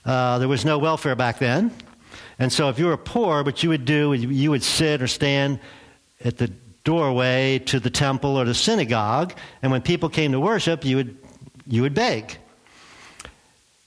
Uh, 0.05 0.37
there 0.37 0.47
was 0.47 0.63
no 0.63 0.77
welfare 0.77 1.15
back 1.15 1.39
then. 1.39 1.71
And 2.39 2.51
so 2.51 2.69
if 2.69 2.79
you 2.79 2.85
were 2.87 2.97
poor, 2.97 3.43
what 3.43 3.63
you 3.63 3.69
would 3.69 3.85
do, 3.85 4.13
is 4.13 4.23
you 4.23 4.51
would 4.51 4.63
sit 4.63 5.01
or 5.01 5.07
stand 5.07 5.59
at 6.23 6.37
the 6.37 6.51
doorway 6.83 7.59
to 7.59 7.79
the 7.79 7.89
temple 7.89 8.37
or 8.37 8.45
the 8.45 8.53
synagogue, 8.53 9.33
and 9.61 9.71
when 9.71 9.81
people 9.81 10.09
came 10.09 10.31
to 10.31 10.39
worship, 10.39 10.85
you 10.85 10.97
would, 10.97 11.17
you 11.67 11.81
would 11.81 11.93
beg. 11.93 12.37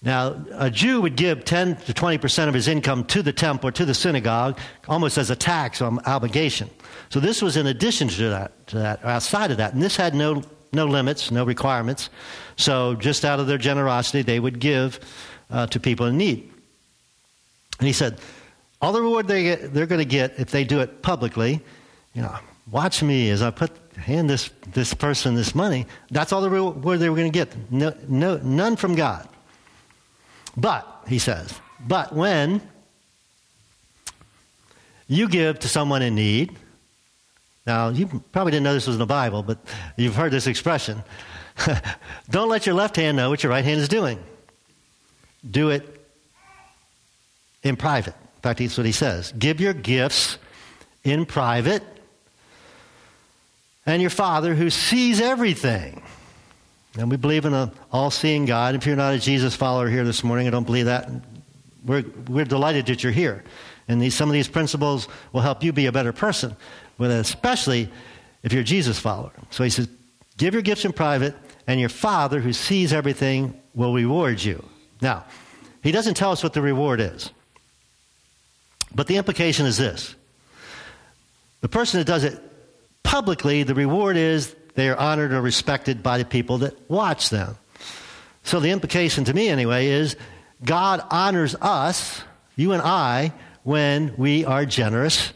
Now, 0.00 0.37
a 0.52 0.70
Jew 0.70 1.00
would 1.00 1.16
give 1.16 1.44
10 1.44 1.76
to 1.76 1.94
20 1.94 2.18
percent 2.18 2.48
of 2.48 2.54
his 2.54 2.68
income 2.68 3.04
to 3.06 3.22
the 3.22 3.32
temple 3.32 3.68
or 3.68 3.72
to 3.72 3.84
the 3.84 3.94
synagogue, 3.94 4.58
almost 4.87 5.18
as 5.18 5.30
a 5.30 5.37
tax 5.37 5.80
or 5.80 5.98
obligation. 6.06 6.70
So 7.11 7.18
this 7.20 7.42
was 7.42 7.56
in 7.56 7.66
addition 7.66 8.08
to 8.08 8.28
that, 8.28 8.66
to 8.68 8.78
that, 8.78 9.02
or 9.02 9.08
outside 9.08 9.50
of 9.50 9.56
that. 9.56 9.72
And 9.74 9.82
this 9.82 9.96
had 9.96 10.14
no, 10.14 10.42
no 10.72 10.87
limits, 10.87 11.30
no 11.30 11.44
requirements. 11.44 12.11
So 12.56 12.94
just 12.94 13.24
out 13.24 13.40
of 13.40 13.48
their 13.48 13.58
generosity, 13.58 14.22
they 14.22 14.38
would 14.38 14.61
give 14.61 15.00
uh, 15.50 15.66
to 15.68 15.80
people 15.80 16.06
in 16.06 16.16
need. 16.16 16.48
And 17.78 17.87
he 17.87 17.92
said, 17.92 18.20
all 18.81 18.93
the 18.93 19.03
reward 19.03 19.27
they 19.27 19.43
get, 19.43 19.75
they're 19.75 19.87
going 19.87 20.01
to 20.01 20.05
get 20.05 20.38
if 20.38 20.51
they 20.51 20.64
do 20.64 20.81
it 20.81 21.03
publicly, 21.03 21.61
you 22.14 22.23
know, 22.23 22.37
watch 22.71 23.03
me 23.03 23.31
as 23.31 23.43
I 23.43 23.51
put 23.51 23.71
hand 23.97 24.31
this, 24.31 24.51
this 24.73 24.95
person 24.95 25.35
this 25.35 25.55
money. 25.55 25.87
That's 26.11 26.33
all 26.33 26.41
the 26.41 26.51
reward 26.51 27.01
they 27.01 27.11
were 27.11 27.17
going 27.17 27.33
to 27.33 27.37
get. 27.37 27.55
No, 27.71 27.95
no, 28.09 28.37
none 28.38 28.77
from 28.77 28.95
God. 28.95 29.29
But, 30.57 30.87
he 31.09 31.19
says, 31.19 31.55
but 31.87 32.12
when 32.12 32.61
you 35.07 35.29
give 35.29 35.59
to 35.61 35.69
someone 35.69 36.03
in 36.03 36.14
need, 36.14 36.57
now 37.67 37.88
you 37.91 38.23
probably 38.33 38.53
didn't 38.53 38.64
know 38.64 38.75
this 38.75 38.87
was 38.87 38.97
in 38.97 39.01
the 39.01 39.07
Bible, 39.07 39.43
but 39.43 39.59
you've 39.97 40.17
heard 40.17 40.33
this 40.33 40.47
expression. 40.47 41.03
Don't 42.31 42.49
let 42.49 42.67
your 42.67 42.75
left 42.75 42.97
hand 42.97 43.17
know 43.17 43.31
what 43.31 43.43
your 43.43 43.51
right 43.51 43.64
hand 43.64 43.81
is 43.81 43.88
doing. 43.88 44.19
Do 45.49 45.71
it 45.71 46.07
in 47.62 47.77
private. 47.77 48.14
In 48.38 48.42
fact, 48.42 48.61
that's 48.61 48.77
what 48.77 48.87
he 48.87 48.92
says. 48.92 49.33
Give 49.37 49.61
your 49.61 49.72
gifts 49.72 50.38
in 51.03 51.27
private, 51.27 51.83
and 53.85 54.01
your 54.01 54.11
Father 54.11 54.55
who 54.55 54.70
sees 54.70 55.20
everything. 55.20 56.03
And 56.96 57.11
we 57.11 57.16
believe 57.16 57.44
in 57.44 57.55
an 57.55 57.72
all 57.90 58.11
seeing 58.11 58.44
God. 58.44 58.77
If 58.77 58.87
you're 58.87 58.96
not 58.96 59.14
a 59.14 59.18
Jesus 59.18 59.57
follower 59.57 59.88
here 59.88 60.05
this 60.05 60.22
morning, 60.22 60.46
I 60.46 60.51
don't 60.51 60.64
believe 60.64 60.87
that. 60.87 61.11
We're, 61.85 62.05
we're 62.29 62.44
delighted 62.44 62.87
that 62.87 63.03
you're 63.03 63.12
here. 63.12 63.42
And 63.88 64.01
these, 64.01 64.14
some 64.14 64.29
of 64.29 64.35
these 64.35 64.48
principles 64.48 65.09
will 65.33 65.40
help 65.40 65.64
you 65.64 65.72
be 65.72 65.87
a 65.87 65.92
better 65.92 66.12
person, 66.12 66.55
but 66.96 67.11
especially 67.11 67.90
if 68.42 68.53
you're 68.53 68.62
a 68.62 68.64
Jesus 68.64 69.01
follower. 69.01 69.33
So 69.51 69.64
he 69.64 69.70
says, 69.70 69.88
Give 70.37 70.55
your 70.55 70.62
gifts 70.62 70.85
in 70.85 70.92
private, 70.92 71.35
and 71.66 71.81
your 71.81 71.88
Father 71.88 72.40
who 72.40 72.53
sees 72.53 72.92
everything 72.92 73.61
will 73.74 73.92
reward 73.92 74.42
you. 74.42 74.64
Now, 75.01 75.24
he 75.83 75.90
doesn't 75.90 76.14
tell 76.14 76.31
us 76.31 76.42
what 76.42 76.53
the 76.53 76.62
reward 76.62 77.01
is. 77.01 77.31
But 78.94 79.07
the 79.07 79.16
implication 79.16 79.66
is 79.66 79.77
this 79.77 80.14
the 81.61 81.68
person 81.68 82.01
that 82.01 82.07
does 82.07 82.24
it 82.24 82.40
publicly, 83.03 83.62
the 83.62 83.74
reward 83.74 84.16
is 84.16 84.55
they 84.74 84.88
are 84.88 84.96
honored 84.96 85.33
or 85.33 85.40
respected 85.40 86.03
by 86.03 86.18
the 86.18 86.24
people 86.24 86.59
that 86.59 86.90
watch 86.90 87.31
them. 87.31 87.57
So 88.44 88.61
the 88.61 88.70
implication 88.70 89.24
to 89.24 89.35
me, 89.35 89.48
anyway, 89.48 89.87
is 89.88 90.16
God 90.64 91.05
honors 91.11 91.55
us, 91.61 92.22
you 92.57 92.72
and 92.72 92.83
I, 92.83 93.33
when 93.62 94.14
we 94.16 94.44
are 94.44 94.64
generous 94.64 95.33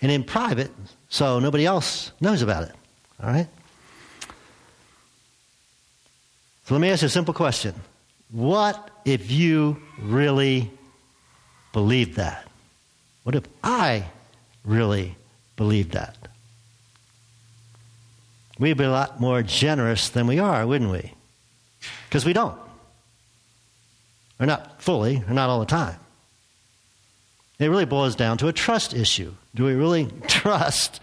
and 0.00 0.10
in 0.10 0.24
private, 0.24 0.70
so 1.08 1.38
nobody 1.38 1.66
else 1.66 2.10
knows 2.20 2.42
about 2.42 2.64
it. 2.64 2.74
All 3.22 3.28
right? 3.28 3.48
So 6.66 6.74
let 6.74 6.80
me 6.80 6.90
ask 6.90 7.02
you 7.02 7.06
a 7.06 7.10
simple 7.10 7.34
question. 7.34 7.74
What 8.30 8.90
if 9.04 9.30
you 9.30 9.80
really 10.00 10.70
believed 11.72 12.16
that? 12.16 12.43
What 13.24 13.34
if 13.34 13.44
I 13.62 14.06
really 14.64 15.16
believed 15.56 15.92
that? 15.92 16.16
We'd 18.58 18.76
be 18.76 18.84
a 18.84 18.90
lot 18.90 19.20
more 19.20 19.42
generous 19.42 20.08
than 20.08 20.26
we 20.26 20.38
are, 20.38 20.66
wouldn't 20.66 20.90
we? 20.90 21.12
Because 22.08 22.24
we 22.24 22.32
don't. 22.32 22.58
Or 24.38 24.46
not 24.46 24.80
fully, 24.80 25.22
or 25.28 25.34
not 25.34 25.48
all 25.48 25.60
the 25.60 25.66
time. 25.66 25.98
It 27.58 27.68
really 27.68 27.84
boils 27.84 28.14
down 28.14 28.38
to 28.38 28.48
a 28.48 28.52
trust 28.52 28.94
issue. 28.94 29.32
Do 29.54 29.64
we 29.64 29.74
really 29.74 30.06
trust 30.28 31.00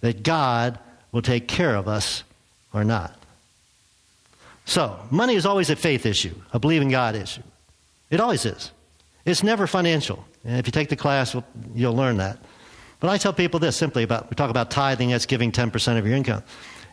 that 0.00 0.22
God 0.22 0.78
will 1.12 1.22
take 1.22 1.48
care 1.48 1.74
of 1.74 1.88
us 1.88 2.24
or 2.72 2.84
not? 2.84 3.18
So, 4.66 4.98
money 5.10 5.34
is 5.34 5.46
always 5.46 5.70
a 5.70 5.76
faith 5.76 6.06
issue, 6.06 6.34
a 6.52 6.58
believing 6.58 6.88
God 6.88 7.14
issue. 7.14 7.42
It 8.10 8.20
always 8.20 8.44
is. 8.44 8.70
It's 9.24 9.42
never 9.42 9.66
financial. 9.66 10.24
And 10.44 10.58
if 10.58 10.66
you 10.66 10.72
take 10.72 10.88
the 10.88 10.96
class, 10.96 11.34
you'll 11.74 11.96
learn 11.96 12.18
that. 12.18 12.38
But 13.00 13.10
I 13.10 13.18
tell 13.18 13.32
people 13.32 13.60
this 13.60 13.76
simply 13.76 14.02
about, 14.02 14.30
we 14.30 14.34
talk 14.34 14.50
about 14.50 14.70
tithing, 14.70 15.10
that's 15.10 15.26
giving 15.26 15.52
10% 15.52 15.98
of 15.98 16.06
your 16.06 16.16
income. 16.16 16.42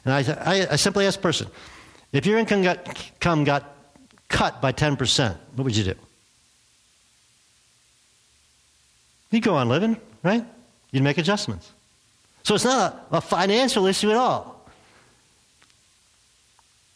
And 0.05 0.13
I, 0.13 0.19
I, 0.45 0.67
I 0.71 0.75
simply 0.75 1.05
ask 1.05 1.19
a 1.19 1.21
person, 1.21 1.47
if 2.11 2.25
your 2.25 2.37
income 2.37 2.63
got, 2.63 3.11
come 3.19 3.43
got 3.43 3.75
cut 4.27 4.61
by 4.61 4.71
10%, 4.71 5.37
what 5.55 5.63
would 5.63 5.75
you 5.75 5.83
do? 5.83 5.93
You'd 9.29 9.43
go 9.43 9.55
on 9.55 9.69
living, 9.69 9.97
right? 10.23 10.45
You'd 10.91 11.03
make 11.03 11.17
adjustments. 11.17 11.71
So 12.43 12.55
it's 12.55 12.65
not 12.65 13.07
a, 13.11 13.17
a 13.17 13.21
financial 13.21 13.85
issue 13.85 14.11
at 14.11 14.17
all. 14.17 14.69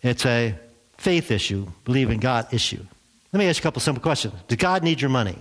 It's 0.02 0.26
a 0.26 0.56
faith 0.98 1.32
issue, 1.32 1.68
believe 1.84 2.10
in 2.10 2.20
God 2.20 2.54
issue. 2.54 2.84
Let 3.32 3.40
me 3.40 3.48
ask 3.48 3.60
you 3.60 3.62
a 3.62 3.64
couple 3.64 3.82
simple 3.82 4.02
questions. 4.02 4.34
Does 4.48 4.58
God 4.58 4.84
need 4.84 5.02
your 5.02 5.10
money? 5.10 5.38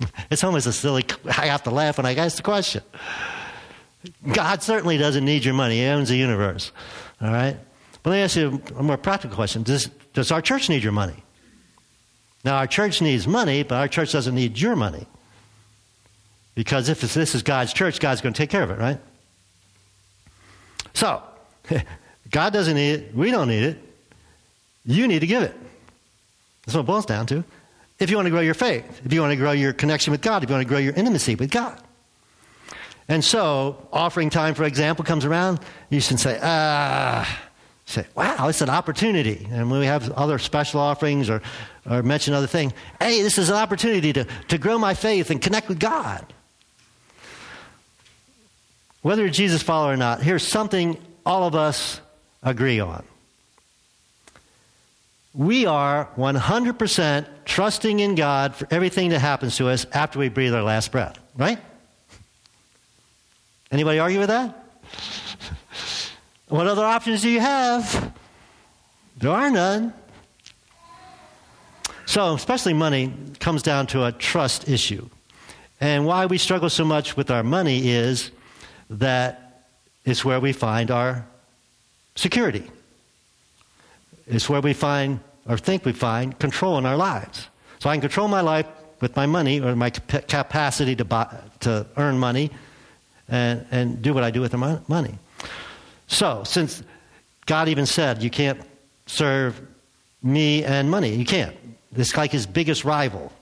it's 0.30 0.44
almost 0.44 0.66
a 0.66 0.72
silly, 0.72 1.04
I 1.26 1.46
have 1.46 1.62
to 1.64 1.70
laugh 1.70 1.96
when 1.98 2.06
I 2.06 2.14
ask 2.14 2.36
the 2.36 2.42
question. 2.42 2.82
God 4.32 4.62
certainly 4.62 4.98
doesn't 4.98 5.24
need 5.24 5.44
your 5.44 5.54
money. 5.54 5.78
He 5.78 5.84
owns 5.84 6.08
the 6.08 6.16
universe. 6.16 6.72
All 7.20 7.30
right? 7.30 7.56
But 8.02 8.10
let 8.10 8.16
me 8.16 8.22
ask 8.22 8.36
you 8.36 8.62
a 8.76 8.82
more 8.82 8.96
practical 8.96 9.34
question. 9.34 9.62
Does, 9.62 9.86
does 10.12 10.30
our 10.30 10.40
church 10.40 10.68
need 10.68 10.82
your 10.82 10.92
money? 10.92 11.24
Now, 12.44 12.56
our 12.58 12.66
church 12.66 13.02
needs 13.02 13.26
money, 13.26 13.64
but 13.64 13.74
our 13.74 13.88
church 13.88 14.12
doesn't 14.12 14.34
need 14.34 14.58
your 14.58 14.76
money. 14.76 15.06
Because 16.54 16.88
if 16.88 17.00
this 17.00 17.34
is 17.34 17.42
God's 17.42 17.72
church, 17.72 17.98
God's 17.98 18.20
going 18.20 18.32
to 18.32 18.38
take 18.38 18.50
care 18.50 18.62
of 18.62 18.70
it, 18.70 18.78
right? 18.78 18.98
So, 20.94 21.22
God 22.30 22.52
doesn't 22.52 22.76
need 22.76 22.92
it. 22.92 23.14
We 23.14 23.30
don't 23.30 23.48
need 23.48 23.64
it. 23.64 23.78
You 24.84 25.08
need 25.08 25.20
to 25.20 25.26
give 25.26 25.42
it. 25.42 25.54
That's 26.64 26.74
what 26.74 26.82
it 26.82 26.86
boils 26.86 27.06
down 27.06 27.26
to. 27.26 27.44
If 27.98 28.10
you 28.10 28.16
want 28.16 28.26
to 28.26 28.30
grow 28.30 28.40
your 28.40 28.54
faith, 28.54 29.00
if 29.04 29.12
you 29.12 29.20
want 29.20 29.32
to 29.32 29.36
grow 29.36 29.52
your 29.52 29.72
connection 29.72 30.10
with 30.10 30.20
God, 30.20 30.42
if 30.42 30.50
you 30.50 30.54
want 30.54 30.66
to 30.66 30.68
grow 30.68 30.78
your 30.78 30.92
intimacy 30.94 31.34
with 31.34 31.50
God. 31.50 31.80
And 33.08 33.24
so, 33.24 33.88
offering 33.92 34.30
time, 34.30 34.54
for 34.54 34.64
example, 34.64 35.04
comes 35.04 35.24
around, 35.24 35.60
you 35.90 36.00
should 36.00 36.18
say, 36.18 36.38
ah, 36.42 37.40
say, 37.86 38.04
wow, 38.16 38.48
it's 38.48 38.60
an 38.60 38.68
opportunity. 38.68 39.46
And 39.50 39.70
when 39.70 39.78
we 39.80 39.86
have 39.86 40.10
other 40.12 40.38
special 40.38 40.80
offerings 40.80 41.30
or, 41.30 41.40
or 41.88 42.02
mention 42.02 42.34
other 42.34 42.48
things, 42.48 42.72
hey, 43.00 43.22
this 43.22 43.38
is 43.38 43.48
an 43.48 43.54
opportunity 43.54 44.12
to, 44.12 44.24
to 44.48 44.58
grow 44.58 44.76
my 44.76 44.94
faith 44.94 45.30
and 45.30 45.40
connect 45.40 45.68
with 45.68 45.78
God. 45.78 46.26
Whether 49.02 49.22
you're 49.22 49.30
Jesus 49.30 49.62
follower 49.62 49.92
or 49.92 49.96
not, 49.96 50.20
here's 50.20 50.46
something 50.46 51.00
all 51.24 51.46
of 51.46 51.54
us 51.54 52.00
agree 52.42 52.80
on. 52.80 53.04
We 55.32 55.66
are 55.66 56.08
100% 56.16 57.26
trusting 57.46 58.00
in 58.00 58.14
God 58.14 58.54
for 58.54 58.68
everything 58.70 59.10
that 59.10 59.20
happens 59.20 59.56
to 59.56 59.68
us 59.68 59.86
after 59.92 60.18
we 60.18 60.28
breathe 60.28 60.54
our 60.54 60.62
last 60.62 60.92
breath, 60.92 61.18
right? 61.36 61.58
Anybody 63.70 63.98
argue 63.98 64.18
with 64.18 64.28
that? 64.28 64.64
what 66.48 66.66
other 66.66 66.84
options 66.84 67.22
do 67.22 67.30
you 67.30 67.40
have? 67.40 68.12
There 69.16 69.30
are 69.30 69.50
none. 69.50 69.94
So, 72.04 72.34
especially 72.34 72.74
money 72.74 73.12
comes 73.40 73.62
down 73.62 73.86
to 73.88 74.04
a 74.04 74.12
trust 74.12 74.68
issue. 74.68 75.08
And 75.80 76.06
why 76.06 76.26
we 76.26 76.38
struggle 76.38 76.70
so 76.70 76.84
much 76.84 77.16
with 77.16 77.30
our 77.30 77.42
money 77.42 77.88
is 77.88 78.30
that 78.90 79.64
it's 80.04 80.24
where 80.24 80.40
we 80.40 80.52
find 80.52 80.90
our 80.90 81.26
security. 82.14 82.70
It's 84.26 84.48
where 84.48 84.60
we 84.60 84.72
find, 84.72 85.20
or 85.48 85.56
think 85.56 85.84
we 85.84 85.92
find, 85.92 86.38
control 86.38 86.78
in 86.78 86.86
our 86.86 86.96
lives. 86.96 87.48
So 87.78 87.90
I 87.90 87.94
can 87.94 88.00
control 88.00 88.28
my 88.28 88.40
life 88.40 88.66
with 89.00 89.14
my 89.16 89.26
money 89.26 89.60
or 89.60 89.76
my 89.76 89.90
capacity 89.90 90.96
to, 90.96 91.04
buy, 91.04 91.36
to 91.60 91.86
earn 91.96 92.18
money 92.18 92.50
and, 93.28 93.66
and 93.70 94.02
do 94.02 94.14
what 94.14 94.24
I 94.24 94.30
do 94.30 94.40
with 94.40 94.52
the 94.52 94.82
money. 94.88 95.18
So, 96.08 96.44
since 96.44 96.82
God 97.46 97.68
even 97.68 97.86
said 97.86 98.22
you 98.22 98.30
can't 98.30 98.60
serve 99.06 99.60
me 100.22 100.64
and 100.64 100.90
money, 100.90 101.14
you 101.14 101.24
can't. 101.24 101.56
It's 101.94 102.16
like 102.16 102.30
his 102.30 102.46
biggest 102.46 102.84
rival 102.84 103.32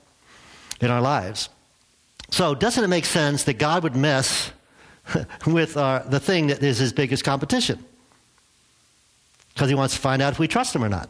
in 0.81 0.89
our 0.89 1.01
lives. 1.01 1.49
So, 2.31 2.55
doesn't 2.55 2.83
it 2.83 2.87
make 2.87 3.05
sense 3.05 3.43
that 3.43 3.55
God 3.55 3.83
would 3.83 3.95
mess 3.95 4.51
with 5.45 5.77
our, 5.77 5.99
the 5.99 6.19
thing 6.19 6.47
that 6.47 6.63
is 6.63 6.79
his 6.79 6.91
biggest 6.91 7.23
competition? 7.23 7.83
Because 9.53 9.69
he 9.69 9.75
wants 9.75 9.95
to 9.95 10.01
find 10.01 10.21
out 10.21 10.33
if 10.33 10.39
we 10.39 10.47
trust 10.47 10.75
him 10.75 10.83
or 10.83 10.89
not. 10.89 11.09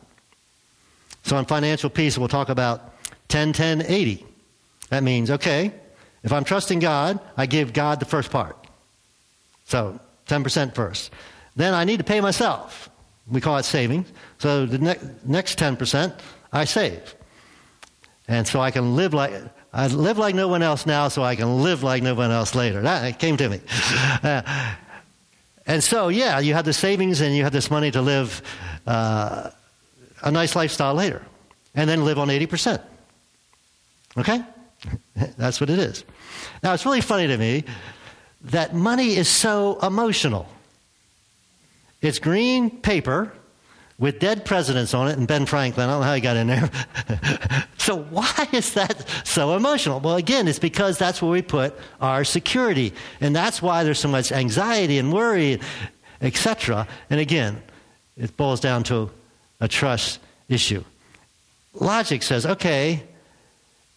So, 1.26 1.36
on 1.36 1.46
financial 1.46 1.90
peace, 1.90 2.18
we'll 2.18 2.28
talk 2.28 2.50
about 2.50 2.94
10 3.28 3.54
10 3.54 3.82
80. 3.82 4.26
That 4.90 5.04
means, 5.04 5.32
okay, 5.32 5.74
if 6.24 6.32
I'm 6.32 6.44
trusting 6.44 6.80
God, 6.80 7.20
I 7.36 7.46
give 7.46 7.74
God 7.74 8.00
the 8.00 8.06
first 8.06 8.32
part. 8.32 8.58
So 9.66 10.00
10% 10.28 10.74
first. 10.74 11.12
Then 11.56 11.74
I 11.74 11.84
need 11.84 11.98
to 11.98 12.04
pay 12.04 12.22
myself. 12.22 12.90
We 13.28 13.42
call 13.42 13.58
it 13.58 13.64
savings. 13.64 14.12
So 14.38 14.66
the 14.66 14.78
ne- 14.78 15.00
next 15.24 15.58
10% 15.58 16.14
I 16.54 16.66
save. 16.66 17.16
And 18.28 18.48
so 18.48 18.60
I 18.60 18.72
can 18.72 18.96
live 18.96 19.14
like 19.14 19.34
I 19.74 19.88
live 19.88 20.18
like 20.18 20.36
no 20.36 20.48
one 20.48 20.64
else 20.64 20.86
now, 20.86 21.10
so 21.10 21.22
I 21.22 21.36
can 21.36 21.62
live 21.62 21.84
like 21.84 22.02
no 22.02 22.16
one 22.16 22.32
else 22.32 22.56
later. 22.56 22.82
That 22.82 23.20
came 23.20 23.38
to 23.38 23.50
me. 23.50 23.62
Uh, 24.24 24.42
and 25.68 25.84
so, 25.84 26.10
yeah, 26.10 26.40
you 26.40 26.54
have 26.54 26.64
the 26.64 26.74
savings 26.74 27.22
and 27.22 27.36
you 27.36 27.44
have 27.44 27.52
this 27.52 27.72
money 27.72 27.90
to 27.90 28.02
live 28.02 28.44
uh, 28.86 29.50
a 30.26 30.32
nice 30.32 30.56
lifestyle 30.56 30.96
later, 30.96 31.22
and 31.76 31.90
then 31.90 32.04
live 32.04 32.20
on 32.20 32.28
80%. 32.28 32.82
Okay? 34.18 34.44
That's 35.38 35.62
what 35.62 35.70
it 35.70 35.80
is. 35.80 36.04
Now, 36.64 36.74
it's 36.74 36.86
really 36.86 37.02
funny 37.02 37.28
to 37.28 37.38
me 37.38 37.64
that 38.42 38.76
money 38.76 39.16
is 39.16 39.28
so 39.28 39.80
emotional. 39.82 40.48
It's 42.02 42.20
green 42.20 42.70
paper 42.70 43.32
with 43.98 44.20
dead 44.20 44.46
presidents 44.46 44.94
on 44.94 45.08
it 45.08 45.18
and 45.18 45.28
Ben 45.28 45.46
Franklin. 45.46 45.88
I 45.90 45.94
don't 45.94 46.02
know 46.02 46.08
how 46.08 46.16
he 46.16 46.22
got 46.22 46.38
in 46.38 46.48
there. 46.48 46.70
so, 47.78 47.98
why 47.98 48.48
is 48.52 48.74
that 48.74 49.06
so 49.26 49.56
emotional? 49.56 50.00
Well, 50.00 50.16
again, 50.16 50.48
it's 50.48 50.60
because 50.60 50.98
that's 50.98 51.22
where 51.22 51.32
we 51.32 51.42
put 51.42 51.74
our 52.02 52.24
security. 52.24 52.94
And 53.22 53.36
that's 53.36 53.62
why 53.62 53.84
there's 53.84 54.00
so 54.00 54.10
much 54.10 54.32
anxiety 54.32 54.98
and 54.98 55.14
worry, 55.14 55.60
etc. 56.22 56.88
And 57.10 57.20
again, 57.20 57.62
it 58.18 58.36
boils 58.38 58.60
down 58.60 58.84
to 58.86 59.10
a 59.60 59.68
trust 59.68 60.20
issue. 60.50 60.84
Logic 61.74 62.22
says, 62.24 62.46
okay, 62.46 63.04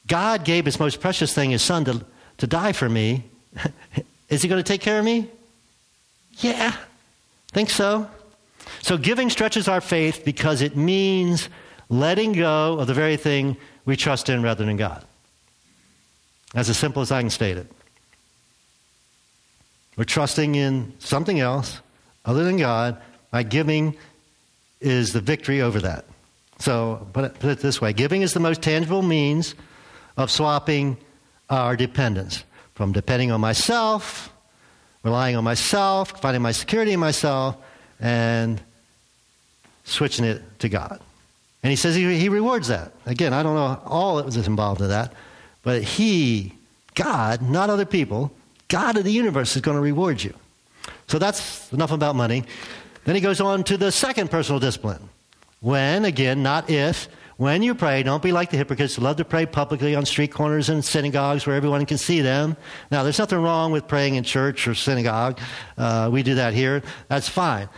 God 0.07 0.44
gave 0.44 0.64
his 0.64 0.81
most 0.81 1.01
precious 1.01 1.35
thing, 1.35 1.51
his 1.51 1.62
son, 1.62 1.85
to, 1.85 2.05
to 2.38 2.47
die 2.47 2.73
for 2.73 2.88
me. 2.88 3.25
Is 4.29 4.42
he 4.42 4.49
going 4.49 4.62
to 4.62 4.66
take 4.66 4.81
care 4.81 4.99
of 4.99 5.05
me? 5.05 5.29
Yeah, 6.38 6.75
think 7.53 7.71
so. 7.71 8.09
So 8.83 8.97
giving 8.97 9.31
stretches 9.31 9.68
our 9.68 9.81
faith 9.81 10.23
because 10.25 10.62
it 10.62 10.77
means 10.77 11.49
letting 11.88 12.33
go 12.33 12.79
of 12.79 12.87
the 12.87 12.94
very 12.94 13.16
thing 13.16 13.57
we 13.85 13.97
trust 13.97 14.29
in 14.29 14.42
rather 14.42 14.64
than 14.64 14.77
God. 14.77 15.05
That's 16.53 16.68
As 16.68 16.79
simple 16.79 17.03
as 17.03 17.11
I 17.12 17.21
can 17.21 17.31
state 17.31 17.57
it. 17.57 17.66
We're 19.97 20.05
trusting 20.05 20.55
in 20.55 20.92
something 20.99 21.40
else 21.40 21.81
other 22.25 22.44
than 22.44 22.57
God. 22.57 23.01
by 23.31 23.42
giving 23.42 23.97
is 24.81 25.12
the 25.12 25.21
victory 25.21 25.61
over 25.61 25.81
that. 25.81 26.05
So 26.59 27.07
put 27.12 27.25
it, 27.25 27.35
put 27.38 27.51
it 27.51 27.59
this 27.61 27.81
way 27.81 27.93
giving 27.93 28.23
is 28.23 28.33
the 28.33 28.41
most 28.41 28.62
tangible 28.62 29.03
means 29.03 29.55
of 30.17 30.31
swapping 30.31 30.97
our 31.49 31.77
dependence 31.77 32.45
from 32.75 32.93
depending 32.93 33.31
on 33.31 33.41
myself, 33.41 34.33
relying 35.03 35.37
on 35.37 35.45
myself, 35.45 36.21
finding 36.21 36.43
my 36.43 36.53
security 36.53 36.93
in 36.93 37.01
myself, 37.01 37.57
and 38.01 38.61
switching 39.85 40.25
it 40.25 40.43
to 40.61 40.69
God. 40.69 41.01
And 41.62 41.71
he 41.71 41.77
says 41.77 41.95
he, 41.95 42.19
he 42.19 42.29
rewards 42.29 42.69
that. 42.69 42.93
Again, 43.07 43.33
I 43.33 43.43
don't 43.43 43.55
know 43.55 43.81
all 43.85 44.17
that 44.17 44.27
was 44.27 44.37
involved 44.37 44.81
in 44.81 44.88
that, 44.88 45.12
but 45.62 45.83
he, 45.83 46.55
God, 46.95 47.43
not 47.43 47.71
other 47.71 47.85
people, 47.85 48.31
God 48.69 48.97
of 48.97 49.05
the 49.05 49.12
universe 49.12 49.57
is 49.57 49.62
going 49.62 49.77
to 49.77 49.81
reward 49.81 50.23
you. 50.23 50.35
So 51.09 51.19
that's 51.19 51.73
enough 51.73 51.91
about 51.91 52.14
money. 52.17 52.45
Then 53.09 53.14
he 53.14 53.23
goes 53.23 53.40
on 53.40 53.64
to 53.64 53.79
the 53.79 53.90
second 53.90 54.31
personal 54.31 54.61
discipline. 54.61 55.09
When, 55.61 56.05
again, 56.05 56.42
not 56.42 56.68
if, 56.68 57.09
when 57.38 57.62
you 57.62 57.75
pray, 57.75 58.03
don't 58.03 58.23
be 58.23 58.33
like 58.33 58.51
the 58.51 58.59
hypocrites 58.59 58.97
who 58.97 59.01
love 59.01 59.16
to 59.16 59.25
pray 59.25 59.47
publicly 59.47 59.94
on 59.94 60.05
street 60.05 60.31
corners 60.31 60.68
and 60.68 60.85
synagogues 60.85 61.47
where 61.47 61.57
everyone 61.57 61.87
can 61.87 61.97
see 61.97 62.21
them. 62.21 62.55
Now, 62.90 63.05
there's 63.05 63.18
nothing 63.18 63.38
wrong 63.38 63.73
with 63.73 63.88
praying 63.88 64.16
in 64.16 64.25
church 64.25 64.68
or 64.68 64.75
synagogue. 64.75 65.40
Uh, 65.79 66.11
we 66.12 66.23
do 66.23 66.35
that 66.35 66.53
here. 66.53 66.83
That's 67.09 67.31
fine. 67.31 67.71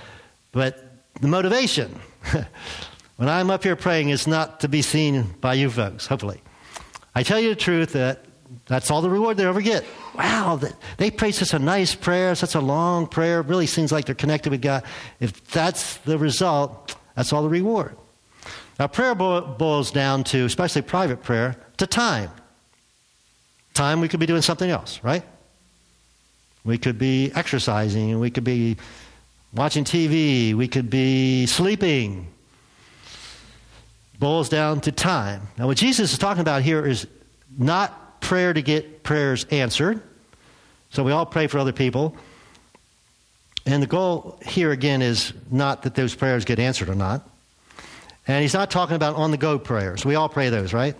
But 0.50 0.84
the 1.20 1.28
motivation, 1.28 1.96
when 3.14 3.28
I'm 3.28 3.52
up 3.52 3.62
here 3.62 3.76
praying, 3.76 4.08
is 4.08 4.26
not 4.26 4.58
to 4.62 4.68
be 4.68 4.82
seen 4.82 5.32
by 5.40 5.54
you 5.54 5.70
folks, 5.70 6.08
hopefully. 6.08 6.40
I 7.14 7.22
tell 7.22 7.38
you 7.38 7.50
the 7.50 7.54
truth 7.54 7.92
that 7.92 8.24
that's 8.66 8.90
all 8.90 9.00
the 9.00 9.10
reward 9.10 9.36
they 9.36 9.46
ever 9.46 9.60
get. 9.60 9.84
Wow, 10.14 10.60
they 10.96 11.10
pray 11.10 11.32
such 11.32 11.54
a 11.54 11.58
nice 11.58 11.94
prayer, 11.94 12.34
such 12.34 12.54
a 12.54 12.60
long 12.60 13.06
prayer. 13.06 13.42
Really 13.42 13.66
seems 13.66 13.92
like 13.92 14.06
they're 14.06 14.14
connected 14.14 14.50
with 14.50 14.62
God. 14.62 14.82
If 15.20 15.44
that's 15.50 15.96
the 15.98 16.18
result, 16.18 16.96
that's 17.14 17.32
all 17.32 17.42
the 17.42 17.48
reward. 17.48 17.96
Now, 18.78 18.86
prayer 18.86 19.14
boils 19.14 19.90
down 19.90 20.24
to, 20.24 20.44
especially 20.44 20.82
private 20.82 21.22
prayer, 21.22 21.56
to 21.76 21.86
time. 21.86 22.30
Time 23.74 24.00
we 24.00 24.08
could 24.08 24.20
be 24.20 24.26
doing 24.26 24.42
something 24.42 24.70
else, 24.70 25.00
right? 25.02 25.22
We 26.64 26.76
could 26.76 26.98
be 26.98 27.30
exercising, 27.34 28.18
we 28.18 28.30
could 28.30 28.44
be 28.44 28.78
watching 29.54 29.84
TV, 29.84 30.54
we 30.54 30.66
could 30.66 30.90
be 30.90 31.46
sleeping, 31.46 32.26
boils 34.18 34.48
down 34.48 34.80
to 34.82 34.92
time. 34.92 35.42
Now, 35.56 35.66
what 35.66 35.76
Jesus 35.76 36.12
is 36.12 36.18
talking 36.18 36.40
about 36.40 36.62
here 36.62 36.84
is 36.84 37.06
not 37.56 38.09
prayer 38.20 38.52
to 38.52 38.62
get 38.62 39.02
prayers 39.02 39.44
answered. 39.50 40.02
So 40.90 41.02
we 41.02 41.12
all 41.12 41.26
pray 41.26 41.46
for 41.46 41.58
other 41.58 41.72
people. 41.72 42.16
And 43.66 43.82
the 43.82 43.86
goal 43.86 44.38
here 44.44 44.70
again 44.72 45.02
is 45.02 45.32
not 45.50 45.82
that 45.82 45.94
those 45.94 46.14
prayers 46.14 46.44
get 46.44 46.58
answered 46.58 46.88
or 46.88 46.94
not. 46.94 47.28
And 48.26 48.42
he's 48.42 48.54
not 48.54 48.70
talking 48.70 48.96
about 48.96 49.16
on 49.16 49.30
the 49.30 49.36
go 49.36 49.58
prayers. 49.58 50.04
We 50.04 50.14
all 50.14 50.28
pray 50.28 50.50
those, 50.50 50.72
right? 50.72 50.94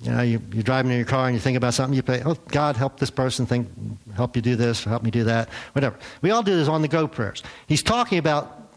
You 0.00 0.10
know, 0.10 0.22
you, 0.22 0.42
you're 0.52 0.62
driving 0.62 0.90
in 0.90 0.98
your 0.98 1.06
car 1.06 1.26
and 1.26 1.34
you 1.34 1.40
think 1.40 1.56
about 1.56 1.72
something, 1.72 1.96
you 1.96 2.02
pray, 2.02 2.22
oh, 2.24 2.36
God, 2.48 2.76
help 2.76 2.98
this 3.00 3.10
person, 3.10 3.46
think, 3.46 3.68
help 4.14 4.36
you 4.36 4.42
do 4.42 4.54
this, 4.54 4.84
help 4.84 5.02
me 5.02 5.10
do 5.10 5.24
that, 5.24 5.48
whatever. 5.72 5.96
We 6.20 6.30
all 6.30 6.42
do 6.42 6.54
this 6.54 6.68
on 6.68 6.82
the 6.82 6.88
go 6.88 7.08
prayers. 7.08 7.42
He's 7.66 7.82
talking 7.82 8.18
about 8.18 8.70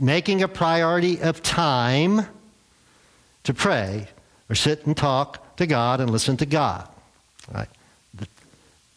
making 0.00 0.42
a 0.42 0.48
priority 0.48 1.22
of 1.22 1.42
time 1.42 2.26
to 3.44 3.54
pray 3.54 4.08
or 4.50 4.56
sit 4.56 4.86
and 4.86 4.96
talk 4.96 5.45
to 5.56 5.66
God 5.66 6.00
and 6.00 6.10
listen 6.10 6.36
to 6.38 6.46
God. 6.46 6.88
Right? 7.52 7.68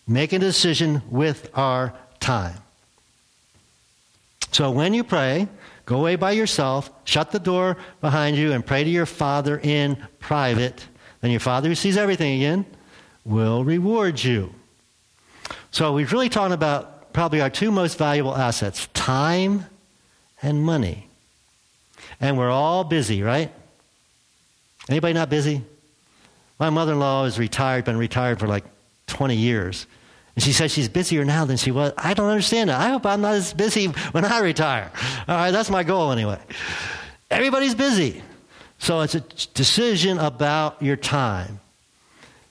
Make 0.08 0.34
a 0.34 0.40
decision 0.40 1.02
with 1.10 1.50
our 1.54 1.94
time. 2.20 2.58
So 4.52 4.72
when 4.72 4.94
you 4.94 5.04
pray, 5.04 5.48
go 5.86 5.98
away 5.98 6.16
by 6.16 6.32
yourself, 6.32 6.90
shut 7.06 7.32
the 7.32 7.40
door 7.40 7.78
behind 8.02 8.36
you, 8.36 8.52
and 8.52 8.66
pray 8.66 8.84
to 8.84 8.90
your 8.90 9.06
Father 9.06 9.60
in 9.62 9.98
private. 10.20 10.88
Then 11.22 11.32
your 11.32 11.40
Father, 11.40 11.70
who 11.70 11.76
sees 11.76 11.98
everything 11.98 12.38
again, 12.38 12.66
will 13.24 13.64
reward 13.64 14.24
you. 14.24 14.54
So 15.72 15.94
we've 15.94 16.12
really 16.12 16.30
talked 16.30 16.54
about 16.54 17.14
probably 17.14 17.42
our 17.42 17.50
two 17.50 17.72
most 17.72 17.98
valuable 17.98 18.36
assets 18.36 18.88
time 18.94 19.66
and 20.42 20.64
money. 20.64 21.08
And 22.20 22.38
we're 22.38 22.50
all 22.50 22.84
busy, 22.84 23.22
right? 23.22 23.52
Anybody 24.90 25.14
not 25.14 25.30
busy? 25.30 25.64
My 26.60 26.70
mother 26.70 26.94
in 26.94 27.00
law 27.00 27.26
is 27.26 27.40
retired, 27.40 27.86
been 27.86 27.98
retired 27.98 28.40
for 28.40 28.48
like 28.48 28.66
20 29.08 29.36
years. 29.36 29.88
And 30.36 30.44
she 30.44 30.54
says 30.54 30.72
she's 30.72 30.90
busier 30.90 31.26
now 31.26 31.46
than 31.46 31.58
she 31.58 31.72
was. 31.72 31.94
I 31.98 32.14
don't 32.14 32.30
understand 32.30 32.70
that. 32.70 32.80
I 32.80 32.90
hope 32.90 33.06
I'm 33.06 33.22
not 33.22 33.34
as 33.34 33.54
busy 33.54 33.88
when 33.88 34.26
I 34.26 34.40
retire. 34.40 34.92
All 35.28 35.36
right, 35.36 35.52
that's 35.52 35.70
my 35.70 35.84
goal 35.84 36.12
anyway. 36.12 36.40
Everybody's 37.32 37.76
busy. 37.76 38.22
So 38.78 39.02
it's 39.02 39.16
a 39.16 39.22
decision 39.54 40.18
about 40.20 40.82
your 40.82 40.96
time. 40.96 41.60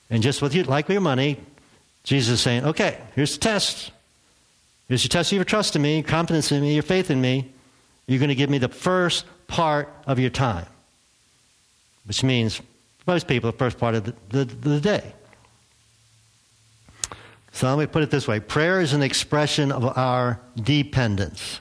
And 0.09 0.23
just 0.23 0.41
with 0.41 0.55
you, 0.55 0.63
like 0.63 0.87
with 0.87 0.95
your 0.95 1.01
money, 1.01 1.39
Jesus 2.03 2.33
is 2.35 2.41
saying, 2.41 2.65
okay, 2.65 2.97
here's 3.15 3.33
the 3.33 3.39
test. 3.39 3.91
Here's 4.87 5.03
your 5.03 5.09
test 5.09 5.31
of 5.31 5.35
your 5.35 5.45
trust 5.45 5.75
in 5.75 5.81
me, 5.81 5.95
your 5.95 6.07
confidence 6.07 6.51
in 6.51 6.61
me, 6.61 6.73
your 6.73 6.83
faith 6.83 7.11
in 7.11 7.21
me. 7.21 7.51
You're 8.07 8.19
going 8.19 8.29
to 8.29 8.35
give 8.35 8.49
me 8.49 8.57
the 8.57 8.69
first 8.69 9.25
part 9.47 9.87
of 10.07 10.17
your 10.17 10.31
time, 10.31 10.65
which 12.05 12.23
means 12.23 12.61
most 13.05 13.27
people, 13.27 13.51
the 13.51 13.57
first 13.57 13.77
part 13.77 13.95
of 13.95 14.03
the, 14.05 14.13
the, 14.29 14.45
the 14.45 14.79
day. 14.79 15.13
So 17.51 17.67
let 17.67 17.79
me 17.79 17.91
put 17.91 18.03
it 18.03 18.11
this 18.11 18.27
way 18.27 18.39
prayer 18.39 18.79
is 18.81 18.93
an 18.93 19.01
expression 19.01 19.71
of 19.71 19.97
our 19.97 20.39
dependence. 20.55 21.59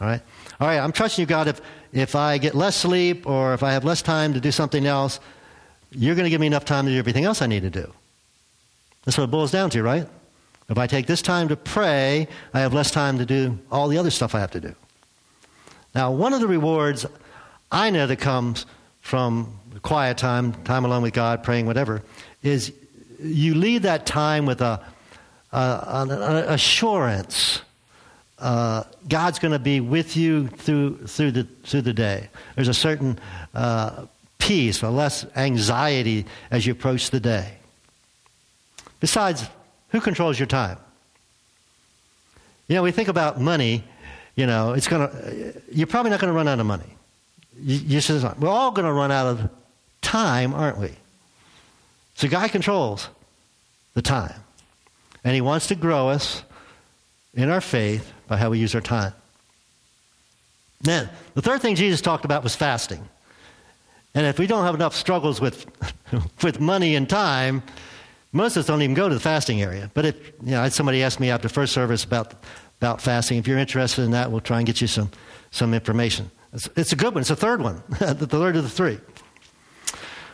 All 0.00 0.06
right? 0.06 0.20
All 0.60 0.68
right, 0.68 0.78
I'm 0.78 0.92
trusting 0.92 1.22
you, 1.22 1.26
God, 1.26 1.48
if, 1.48 1.60
if 1.92 2.14
I 2.14 2.38
get 2.38 2.54
less 2.54 2.76
sleep 2.76 3.26
or 3.26 3.54
if 3.54 3.62
I 3.62 3.72
have 3.72 3.84
less 3.84 4.02
time 4.02 4.34
to 4.34 4.40
do 4.40 4.52
something 4.52 4.86
else, 4.86 5.18
you're 5.90 6.14
going 6.14 6.24
to 6.24 6.30
give 6.30 6.40
me 6.40 6.46
enough 6.46 6.64
time 6.64 6.86
to 6.86 6.92
do 6.92 6.98
everything 6.98 7.24
else 7.24 7.42
I 7.42 7.46
need 7.46 7.62
to 7.62 7.70
do. 7.70 7.92
That's 9.04 9.18
what 9.18 9.24
it 9.24 9.30
boils 9.30 9.50
down 9.50 9.70
to, 9.70 9.82
right? 9.82 10.06
If 10.68 10.78
I 10.78 10.86
take 10.86 11.06
this 11.06 11.22
time 11.22 11.48
to 11.48 11.56
pray, 11.56 12.28
I 12.54 12.60
have 12.60 12.72
less 12.72 12.90
time 12.90 13.18
to 13.18 13.26
do 13.26 13.58
all 13.70 13.88
the 13.88 13.98
other 13.98 14.10
stuff 14.10 14.34
I 14.34 14.40
have 14.40 14.52
to 14.52 14.60
do. 14.60 14.74
Now, 15.94 16.12
one 16.12 16.32
of 16.32 16.40
the 16.40 16.46
rewards 16.46 17.04
I 17.70 17.90
know 17.90 18.06
that 18.06 18.16
comes 18.18 18.66
from 19.00 19.58
quiet 19.82 20.16
time, 20.18 20.52
time 20.64 20.84
alone 20.84 21.02
with 21.02 21.12
God, 21.12 21.42
praying, 21.42 21.66
whatever, 21.66 22.02
is 22.42 22.72
you 23.20 23.54
leave 23.54 23.82
that 23.82 24.06
time 24.06 24.46
with 24.46 24.60
a 24.60 24.80
uh, 25.52 26.06
an 26.08 26.34
assurance. 26.48 27.60
Uh, 28.38 28.82
God's 29.08 29.38
going 29.38 29.52
to 29.52 29.58
be 29.58 29.80
with 29.80 30.16
you 30.16 30.48
through, 30.48 31.06
through, 31.06 31.30
the, 31.32 31.44
through 31.64 31.82
the 31.82 31.92
day. 31.92 32.28
There's 32.56 32.68
a 32.68 32.74
certain 32.74 33.18
uh, 33.54 34.06
peace, 34.38 34.82
a 34.82 34.90
less 34.90 35.26
anxiety 35.36 36.26
as 36.50 36.66
you 36.66 36.72
approach 36.72 37.10
the 37.10 37.20
day. 37.20 37.58
Besides, 38.98 39.44
who 39.90 40.00
controls 40.00 40.38
your 40.38 40.46
time? 40.46 40.78
You 42.66 42.76
know, 42.76 42.82
we 42.82 42.90
think 42.90 43.08
about 43.08 43.40
money, 43.40 43.84
you 44.34 44.46
know, 44.46 44.72
it's 44.72 44.88
going 44.88 45.08
to, 45.08 45.62
you're 45.70 45.86
probably 45.86 46.10
not 46.10 46.20
going 46.20 46.32
to 46.32 46.36
run 46.36 46.48
out 46.48 46.58
of 46.58 46.66
money. 46.66 46.96
You, 47.60 48.00
you 48.00 48.32
we're 48.40 48.48
all 48.48 48.70
going 48.70 48.86
to 48.86 48.92
run 48.92 49.12
out 49.12 49.26
of 49.26 49.50
time, 50.12 50.52
aren't 50.52 50.76
we? 50.76 50.90
So 52.16 52.28
God 52.28 52.50
controls 52.50 53.08
the 53.94 54.02
time. 54.02 54.34
And 55.24 55.34
He 55.34 55.40
wants 55.40 55.68
to 55.68 55.74
grow 55.74 56.10
us 56.10 56.42
in 57.32 57.48
our 57.48 57.62
faith 57.62 58.12
by 58.28 58.36
how 58.36 58.50
we 58.50 58.58
use 58.58 58.74
our 58.74 58.82
time. 58.82 59.14
Then, 60.82 61.08
the 61.32 61.40
third 61.40 61.62
thing 61.62 61.76
Jesus 61.76 62.02
talked 62.02 62.26
about 62.26 62.42
was 62.42 62.54
fasting. 62.54 63.08
And 64.14 64.26
if 64.26 64.38
we 64.38 64.46
don't 64.46 64.64
have 64.64 64.74
enough 64.74 64.94
struggles 64.94 65.40
with, 65.40 65.64
with 66.42 66.60
money 66.60 66.94
and 66.94 67.08
time, 67.08 67.62
most 68.32 68.56
of 68.56 68.60
us 68.60 68.66
don't 68.66 68.82
even 68.82 68.94
go 68.94 69.08
to 69.08 69.14
the 69.14 69.20
fasting 69.20 69.62
area. 69.62 69.90
But 69.94 70.04
if 70.04 70.16
you 70.44 70.50
know, 70.50 70.68
somebody 70.68 71.02
asked 71.02 71.20
me 71.20 71.30
after 71.30 71.48
first 71.48 71.72
service 71.72 72.04
about, 72.04 72.34
about 72.82 73.00
fasting, 73.00 73.38
if 73.38 73.48
you're 73.48 73.56
interested 73.56 74.02
in 74.02 74.10
that, 74.10 74.30
we'll 74.30 74.40
try 74.42 74.58
and 74.58 74.66
get 74.66 74.82
you 74.82 74.88
some, 74.88 75.10
some 75.52 75.72
information. 75.72 76.30
It's, 76.52 76.68
it's 76.76 76.92
a 76.92 76.96
good 76.96 77.14
one. 77.14 77.22
It's 77.22 77.30
a 77.30 77.36
third 77.36 77.62
one, 77.62 77.82
the 77.98 78.26
third 78.26 78.56
of 78.56 78.64
the 78.64 78.68
three. 78.68 78.98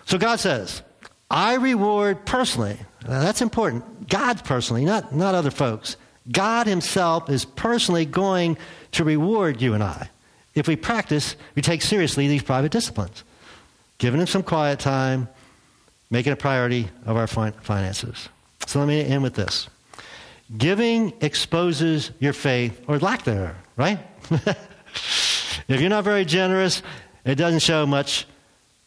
So 0.09 0.19
God 0.19 0.41
says, 0.41 0.83
I 1.31 1.55
reward 1.55 2.25
personally. 2.27 2.79
Now 3.07 3.21
that's 3.21 3.43
important. 3.43 4.09
God 4.09 4.45
personally, 4.45 4.85
not, 4.85 5.15
not 5.15 5.35
other 5.35 5.51
folks. 5.51 5.97
God 6.31 6.67
Himself 6.67 7.31
is 7.31 7.45
personally 7.45 8.05
going 8.05 8.59
to 8.93 9.05
reward 9.05 9.63
you 9.63 9.75
and 9.75 9.83
I 9.83 10.11
if 10.59 10.69
we 10.69 10.77
practice, 10.77 11.37
we 11.55 11.63
take 11.63 11.83
seriously 11.83 12.29
these 12.29 12.43
private 12.43 12.73
disciplines. 12.73 13.25
Giving 13.99 14.21
Him 14.21 14.27
some 14.27 14.43
quiet 14.43 14.79
time, 14.79 15.29
making 16.11 16.33
a 16.33 16.37
priority 16.37 16.89
of 17.07 17.17
our 17.17 17.27
finances. 17.27 18.29
So 18.67 18.79
let 18.81 18.89
me 18.89 19.01
end 19.01 19.23
with 19.23 19.35
this. 19.35 19.69
Giving 20.57 21.13
exposes 21.21 22.11
your 22.19 22.33
faith 22.33 22.83
or 22.89 22.99
lack 22.99 23.25
thereof, 23.25 23.55
right? 23.77 23.99
if 24.31 25.81
you're 25.81 25.91
not 25.91 26.05
very 26.05 26.25
generous, 26.25 26.83
it 27.25 27.35
doesn't 27.35 27.61
show 27.61 27.87
much 27.87 28.27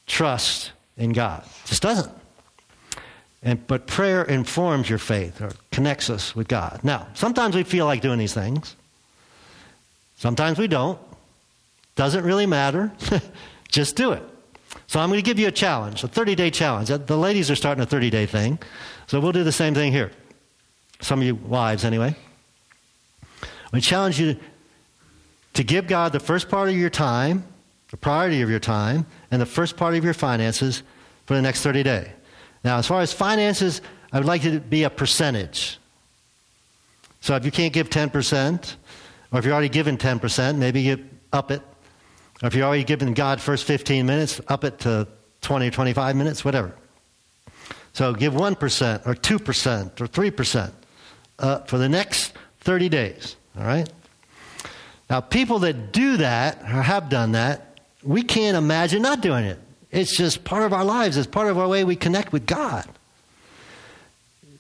trust 0.08 0.72
in 0.98 1.12
God. 1.12 1.44
It 1.44 1.70
just 1.70 1.82
doesn't. 1.82 2.12
And, 3.44 3.66
but 3.66 3.88
prayer 3.88 4.24
informs 4.24 4.90
your 4.90 5.00
faith 5.00 5.42
or 5.42 5.52
connects 5.72 6.10
us 6.10 6.36
with 6.36 6.48
God. 6.48 6.80
Now, 6.84 7.08
sometimes 7.14 7.56
we 7.56 7.64
feel 7.64 7.86
like 7.86 8.02
doing 8.02 8.20
these 8.20 8.34
things. 8.34 8.76
Sometimes 10.16 10.60
we 10.60 10.68
don't. 10.68 11.00
Doesn't 11.96 12.24
really 12.24 12.46
matter. 12.46 12.92
Just 13.70 13.96
do 13.96 14.12
it. 14.12 14.22
So 14.88 15.00
I'm 15.00 15.10
going 15.10 15.18
to 15.20 15.26
give 15.26 15.40
you 15.40 15.48
a 15.48 15.52
challenge, 15.52 16.04
a 16.04 16.08
30 16.08 16.36
day 16.36 16.52
challenge. 16.52 16.92
Uh, 16.92 16.98
the 16.98 17.18
ladies 17.18 17.50
are 17.50 17.56
starting 17.56 17.82
a 17.82 17.86
30 17.88 18.10
day 18.10 18.26
thing. 18.26 18.60
So 19.08 19.20
we'll 19.20 19.32
do 19.32 19.44
the 19.44 19.52
same 19.52 19.74
thing 19.74 19.92
here. 19.92 20.12
Some 21.02 21.20
of 21.20 21.26
you 21.26 21.36
wives, 21.36 21.84
anyway. 21.84 22.16
I 23.74 23.80
challenge 23.80 24.20
you 24.20 24.38
to 25.54 25.64
give 25.64 25.88
God 25.88 26.12
the 26.12 26.20
first 26.20 26.50
part 26.50 26.70
of 26.70 26.76
your 26.76 26.90
time, 26.90 27.44
the 27.90 27.98
priority 27.98 28.42
of 28.42 28.50
your 28.50 28.60
time, 28.60 29.06
and 29.32 29.42
the 29.42 29.46
first 29.46 29.78
part 29.78 29.96
of 29.96 30.04
your 30.04 30.14
finances 30.14 30.84
for 31.26 31.36
the 31.36 31.42
next 31.42 31.64
30 31.64 31.84
days. 31.84 32.08
Now, 32.64 32.78
as 32.78 32.86
far 32.86 33.02
as 33.02 33.12
finances, 33.12 33.82
I 34.12 34.20
would 34.20 34.28
like 34.28 34.46
it 34.46 34.52
to 34.52 34.60
be 34.60 34.84
a 34.84 34.90
percentage. 34.90 35.80
So 37.22 37.36
if 37.36 37.46
you 37.46 37.52
can't 37.52 37.74
give 37.74 37.90
10%, 37.90 38.76
or 39.32 39.40
if 39.40 39.46
you're 39.46 39.54
already 39.54 39.70
given 39.70 39.98
10%, 39.98 40.58
maybe 40.58 40.82
you 40.82 41.06
up 41.32 41.52
it. 41.52 41.62
Or 42.44 42.48
if 42.48 42.56
you're 42.56 42.66
already 42.66 42.84
given 42.84 43.14
God 43.14 43.40
first 43.40 43.66
15 43.66 44.06
minutes, 44.06 44.42
up 44.48 44.64
it 44.64 44.80
to 44.80 45.08
20 45.42 45.68
or 45.68 45.72
25 45.72 46.16
minutes, 46.16 46.44
whatever. 46.44 46.76
So 47.94 48.14
give 48.14 48.34
1% 48.34 49.08
or 49.08 49.16
2% 49.16 50.02
or 50.02 50.08
3% 50.08 50.72
uh, 51.40 51.60
for 51.62 51.78
the 51.78 51.90
next 51.90 52.34
30 52.62 52.90
days. 52.90 53.36
All 53.58 53.66
right? 53.66 53.90
Now, 55.10 55.20
people 55.22 55.60
that 55.60 55.92
do 55.92 56.18
that 56.18 56.62
or 56.62 56.82
have 56.82 57.10
done 57.10 57.34
that, 57.34 57.71
we 58.04 58.24
can't 58.24 58.58
imagine 58.58 59.02
not 59.02 59.22
doing 59.22 59.46
it. 59.46 59.60
It's 59.92 60.16
just 60.16 60.44
part 60.44 60.64
of 60.64 60.74
our 60.74 60.86
lives. 60.86 61.18
It's 61.18 61.28
part 61.28 61.48
of 61.48 61.58
our 61.58 61.68
way 61.68 61.84
we 61.84 61.96
connect 61.96 62.32
with 62.32 62.46
God. 62.46 62.88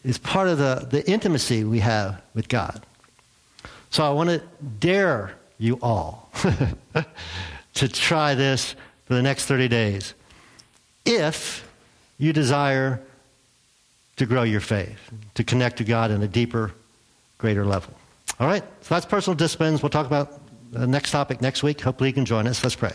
It's 0.04 0.18
part 0.18 0.48
of 0.48 0.58
the, 0.58 0.88
the 0.90 1.10
intimacy 1.10 1.64
we 1.64 1.80
have 1.80 2.22
with 2.34 2.50
God. 2.50 2.86
So 3.92 4.04
I 4.04 4.10
want 4.10 4.30
to 4.30 4.42
dare 4.80 5.34
you 5.58 5.78
all 5.82 6.30
to 7.76 7.88
try 7.88 8.36
this 8.36 8.76
for 9.06 9.14
the 9.14 9.22
next 9.22 9.46
30 9.46 9.68
days 9.68 10.14
if 11.06 11.68
you 12.18 12.34
desire 12.34 13.02
to 14.18 14.26
grow 14.26 14.44
your 14.44 14.62
faith, 14.62 15.00
to 15.36 15.44
connect 15.44 15.78
to 15.78 15.84
God 15.84 16.12
in 16.12 16.22
a 16.22 16.28
deeper, 16.28 16.74
greater 17.38 17.66
level. 17.66 17.94
All 18.40 18.48
right? 18.48 18.64
So 18.82 18.96
that's 18.96 19.06
personal 19.06 19.36
disciplines. 19.36 19.82
We'll 19.82 19.90
talk 19.90 20.06
about 20.06 20.40
the 20.72 20.88
next 20.88 21.12
topic 21.12 21.42
next 21.42 21.64
week. 21.64 21.82
Hopefully 21.82 22.10
you 22.10 22.14
can 22.14 22.26
join 22.26 22.48
us. 22.48 22.64
Let's 22.64 22.76
pray. 22.76 22.94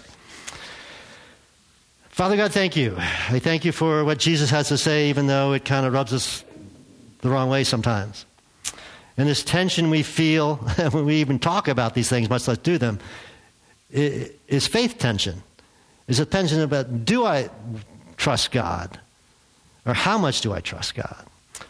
Father 2.17 2.39
God, 2.39 2.51
thank 2.51 2.77
you. 2.77 2.95
I 2.97 3.41
thank 3.41 3.67
you 3.67 3.73
for 3.73 4.03
what 4.03 4.17
Jesus 4.17 4.49
has 4.49 4.69
to 4.69 4.79
say, 4.79 5.11
even 5.11 5.27
though 5.27 5.53
it 5.53 5.67
kind 5.67 5.85
of 5.85 5.93
rubs 5.93 6.15
us 6.15 6.47
the 7.21 7.29
wrong 7.29 7.51
way 7.51 7.63
sometimes. 7.63 8.25
And 9.19 9.29
this 9.29 9.45
tension 9.45 9.91
we 9.91 10.03
feel 10.03 10.57
when 10.93 11.05
we 11.05 11.17
even 11.17 11.39
talk 11.39 11.69
about 11.69 11.93
these 11.93 12.09
things, 12.09 12.31
much 12.31 12.49
less 12.49 12.57
do 12.57 12.79
them, 12.79 13.01
is 13.91 14.67
faith 14.67 14.97
tension. 14.97 15.43
Is 16.09 16.19
a 16.19 16.25
tension 16.25 16.63
about 16.63 17.05
do 17.05 17.27
I 17.27 17.51
trust 18.17 18.51
God? 18.51 18.99
Or 19.85 19.93
how 19.93 20.17
much 20.17 20.41
do 20.41 20.55
I 20.55 20.61
trust 20.61 20.95
God? 20.95 21.23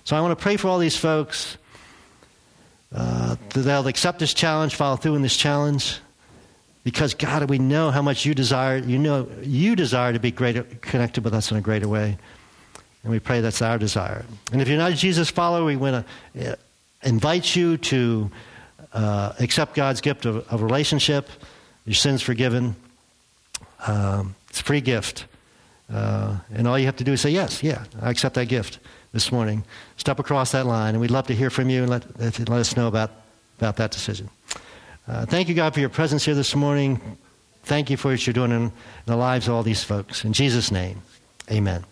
So 0.05 0.15
I 0.15 0.21
want 0.21 0.39
to 0.39 0.41
pray 0.41 0.57
for 0.57 0.69
all 0.69 0.79
these 0.79 0.97
folks 0.97 1.57
uh, 2.95 3.35
that 3.49 3.63
they'll 3.63 3.89
accept 3.89 4.21
this 4.21 4.33
challenge, 4.33 4.77
follow 4.77 4.95
through 4.95 5.17
in 5.17 5.23
this 5.23 5.37
challenge. 5.37 5.99
Because 6.87 7.15
God, 7.15 7.51
we 7.51 7.59
know 7.59 7.91
how 7.91 8.01
much 8.01 8.25
you 8.25 8.33
desire. 8.33 8.77
You 8.77 8.97
know 8.97 9.27
you 9.43 9.75
desire 9.75 10.13
to 10.13 10.21
be 10.21 10.31
greater, 10.31 10.63
connected 10.63 11.25
with 11.25 11.35
us 11.35 11.51
in 11.51 11.57
a 11.57 11.61
greater 11.61 11.89
way, 11.89 12.17
and 13.03 13.11
we 13.11 13.19
pray 13.19 13.41
that's 13.41 13.61
our 13.61 13.77
desire. 13.77 14.25
And 14.53 14.63
if 14.63 14.69
you're 14.69 14.79
not 14.79 14.93
a 14.93 14.95
Jesus 14.95 15.29
follower, 15.29 15.65
we 15.65 15.75
want 15.75 16.07
to 16.37 16.53
uh, 16.53 16.55
invite 17.03 17.57
you 17.57 17.77
to 17.77 18.31
uh, 18.93 19.33
accept 19.41 19.75
God's 19.75 20.01
gift 20.01 20.27
of, 20.27 20.47
of, 20.49 20.63
relationship, 20.63 21.29
your 21.87 21.95
sins 21.95 22.23
forgiven. 22.23 22.77
Um, 23.89 24.37
it's 24.49 24.61
a 24.61 24.63
free 24.63 24.81
gift, 24.81 25.27
uh, 25.93 26.37
and 26.55 26.69
all 26.69 26.79
you 26.79 26.87
have 26.87 26.99
to 26.99 27.05
do 27.05 27.15
is 27.15 27.21
say 27.21 27.31
yes, 27.31 27.65
yeah, 27.65 27.83
I 28.01 28.11
accept 28.11 28.37
that 28.37 28.47
gift 28.47 28.79
this 29.13 29.33
morning. 29.33 29.65
Step 29.97 30.21
across 30.21 30.53
that 30.53 30.67
line, 30.67 30.95
and 30.95 31.01
we'd 31.01 31.11
love 31.11 31.27
to 31.27 31.35
hear 31.35 31.51
from 31.51 31.69
you 31.69 31.81
and 31.83 31.91
let, 31.91 32.21
let 32.21 32.49
us 32.49 32.77
know 32.77 32.87
about, 32.87 33.11
about 33.59 33.75
that 33.75 33.91
decision. 33.91 34.31
Uh, 35.09 35.25
thank 35.25 35.49
you, 35.49 35.55
God, 35.55 35.73
for 35.73 35.81
your 35.81 35.89
presence 35.89 36.25
here 36.25 36.35
this 36.35 36.57
morning. 36.57 37.01
Thank 37.63 37.91
you 37.91 37.97
for 37.97 38.11
what 38.11 38.27
you're 38.27 38.35
doing 38.35 38.51
in, 38.51 38.63
in 38.63 38.73
the 39.07 39.17
lives 39.17 39.47
of 39.49 39.55
all 39.55 39.63
these 39.63 39.85
folks. 39.85 40.25
In 40.25 40.33
Jesus' 40.33 40.71
name, 40.71 41.03
amen. 41.51 41.85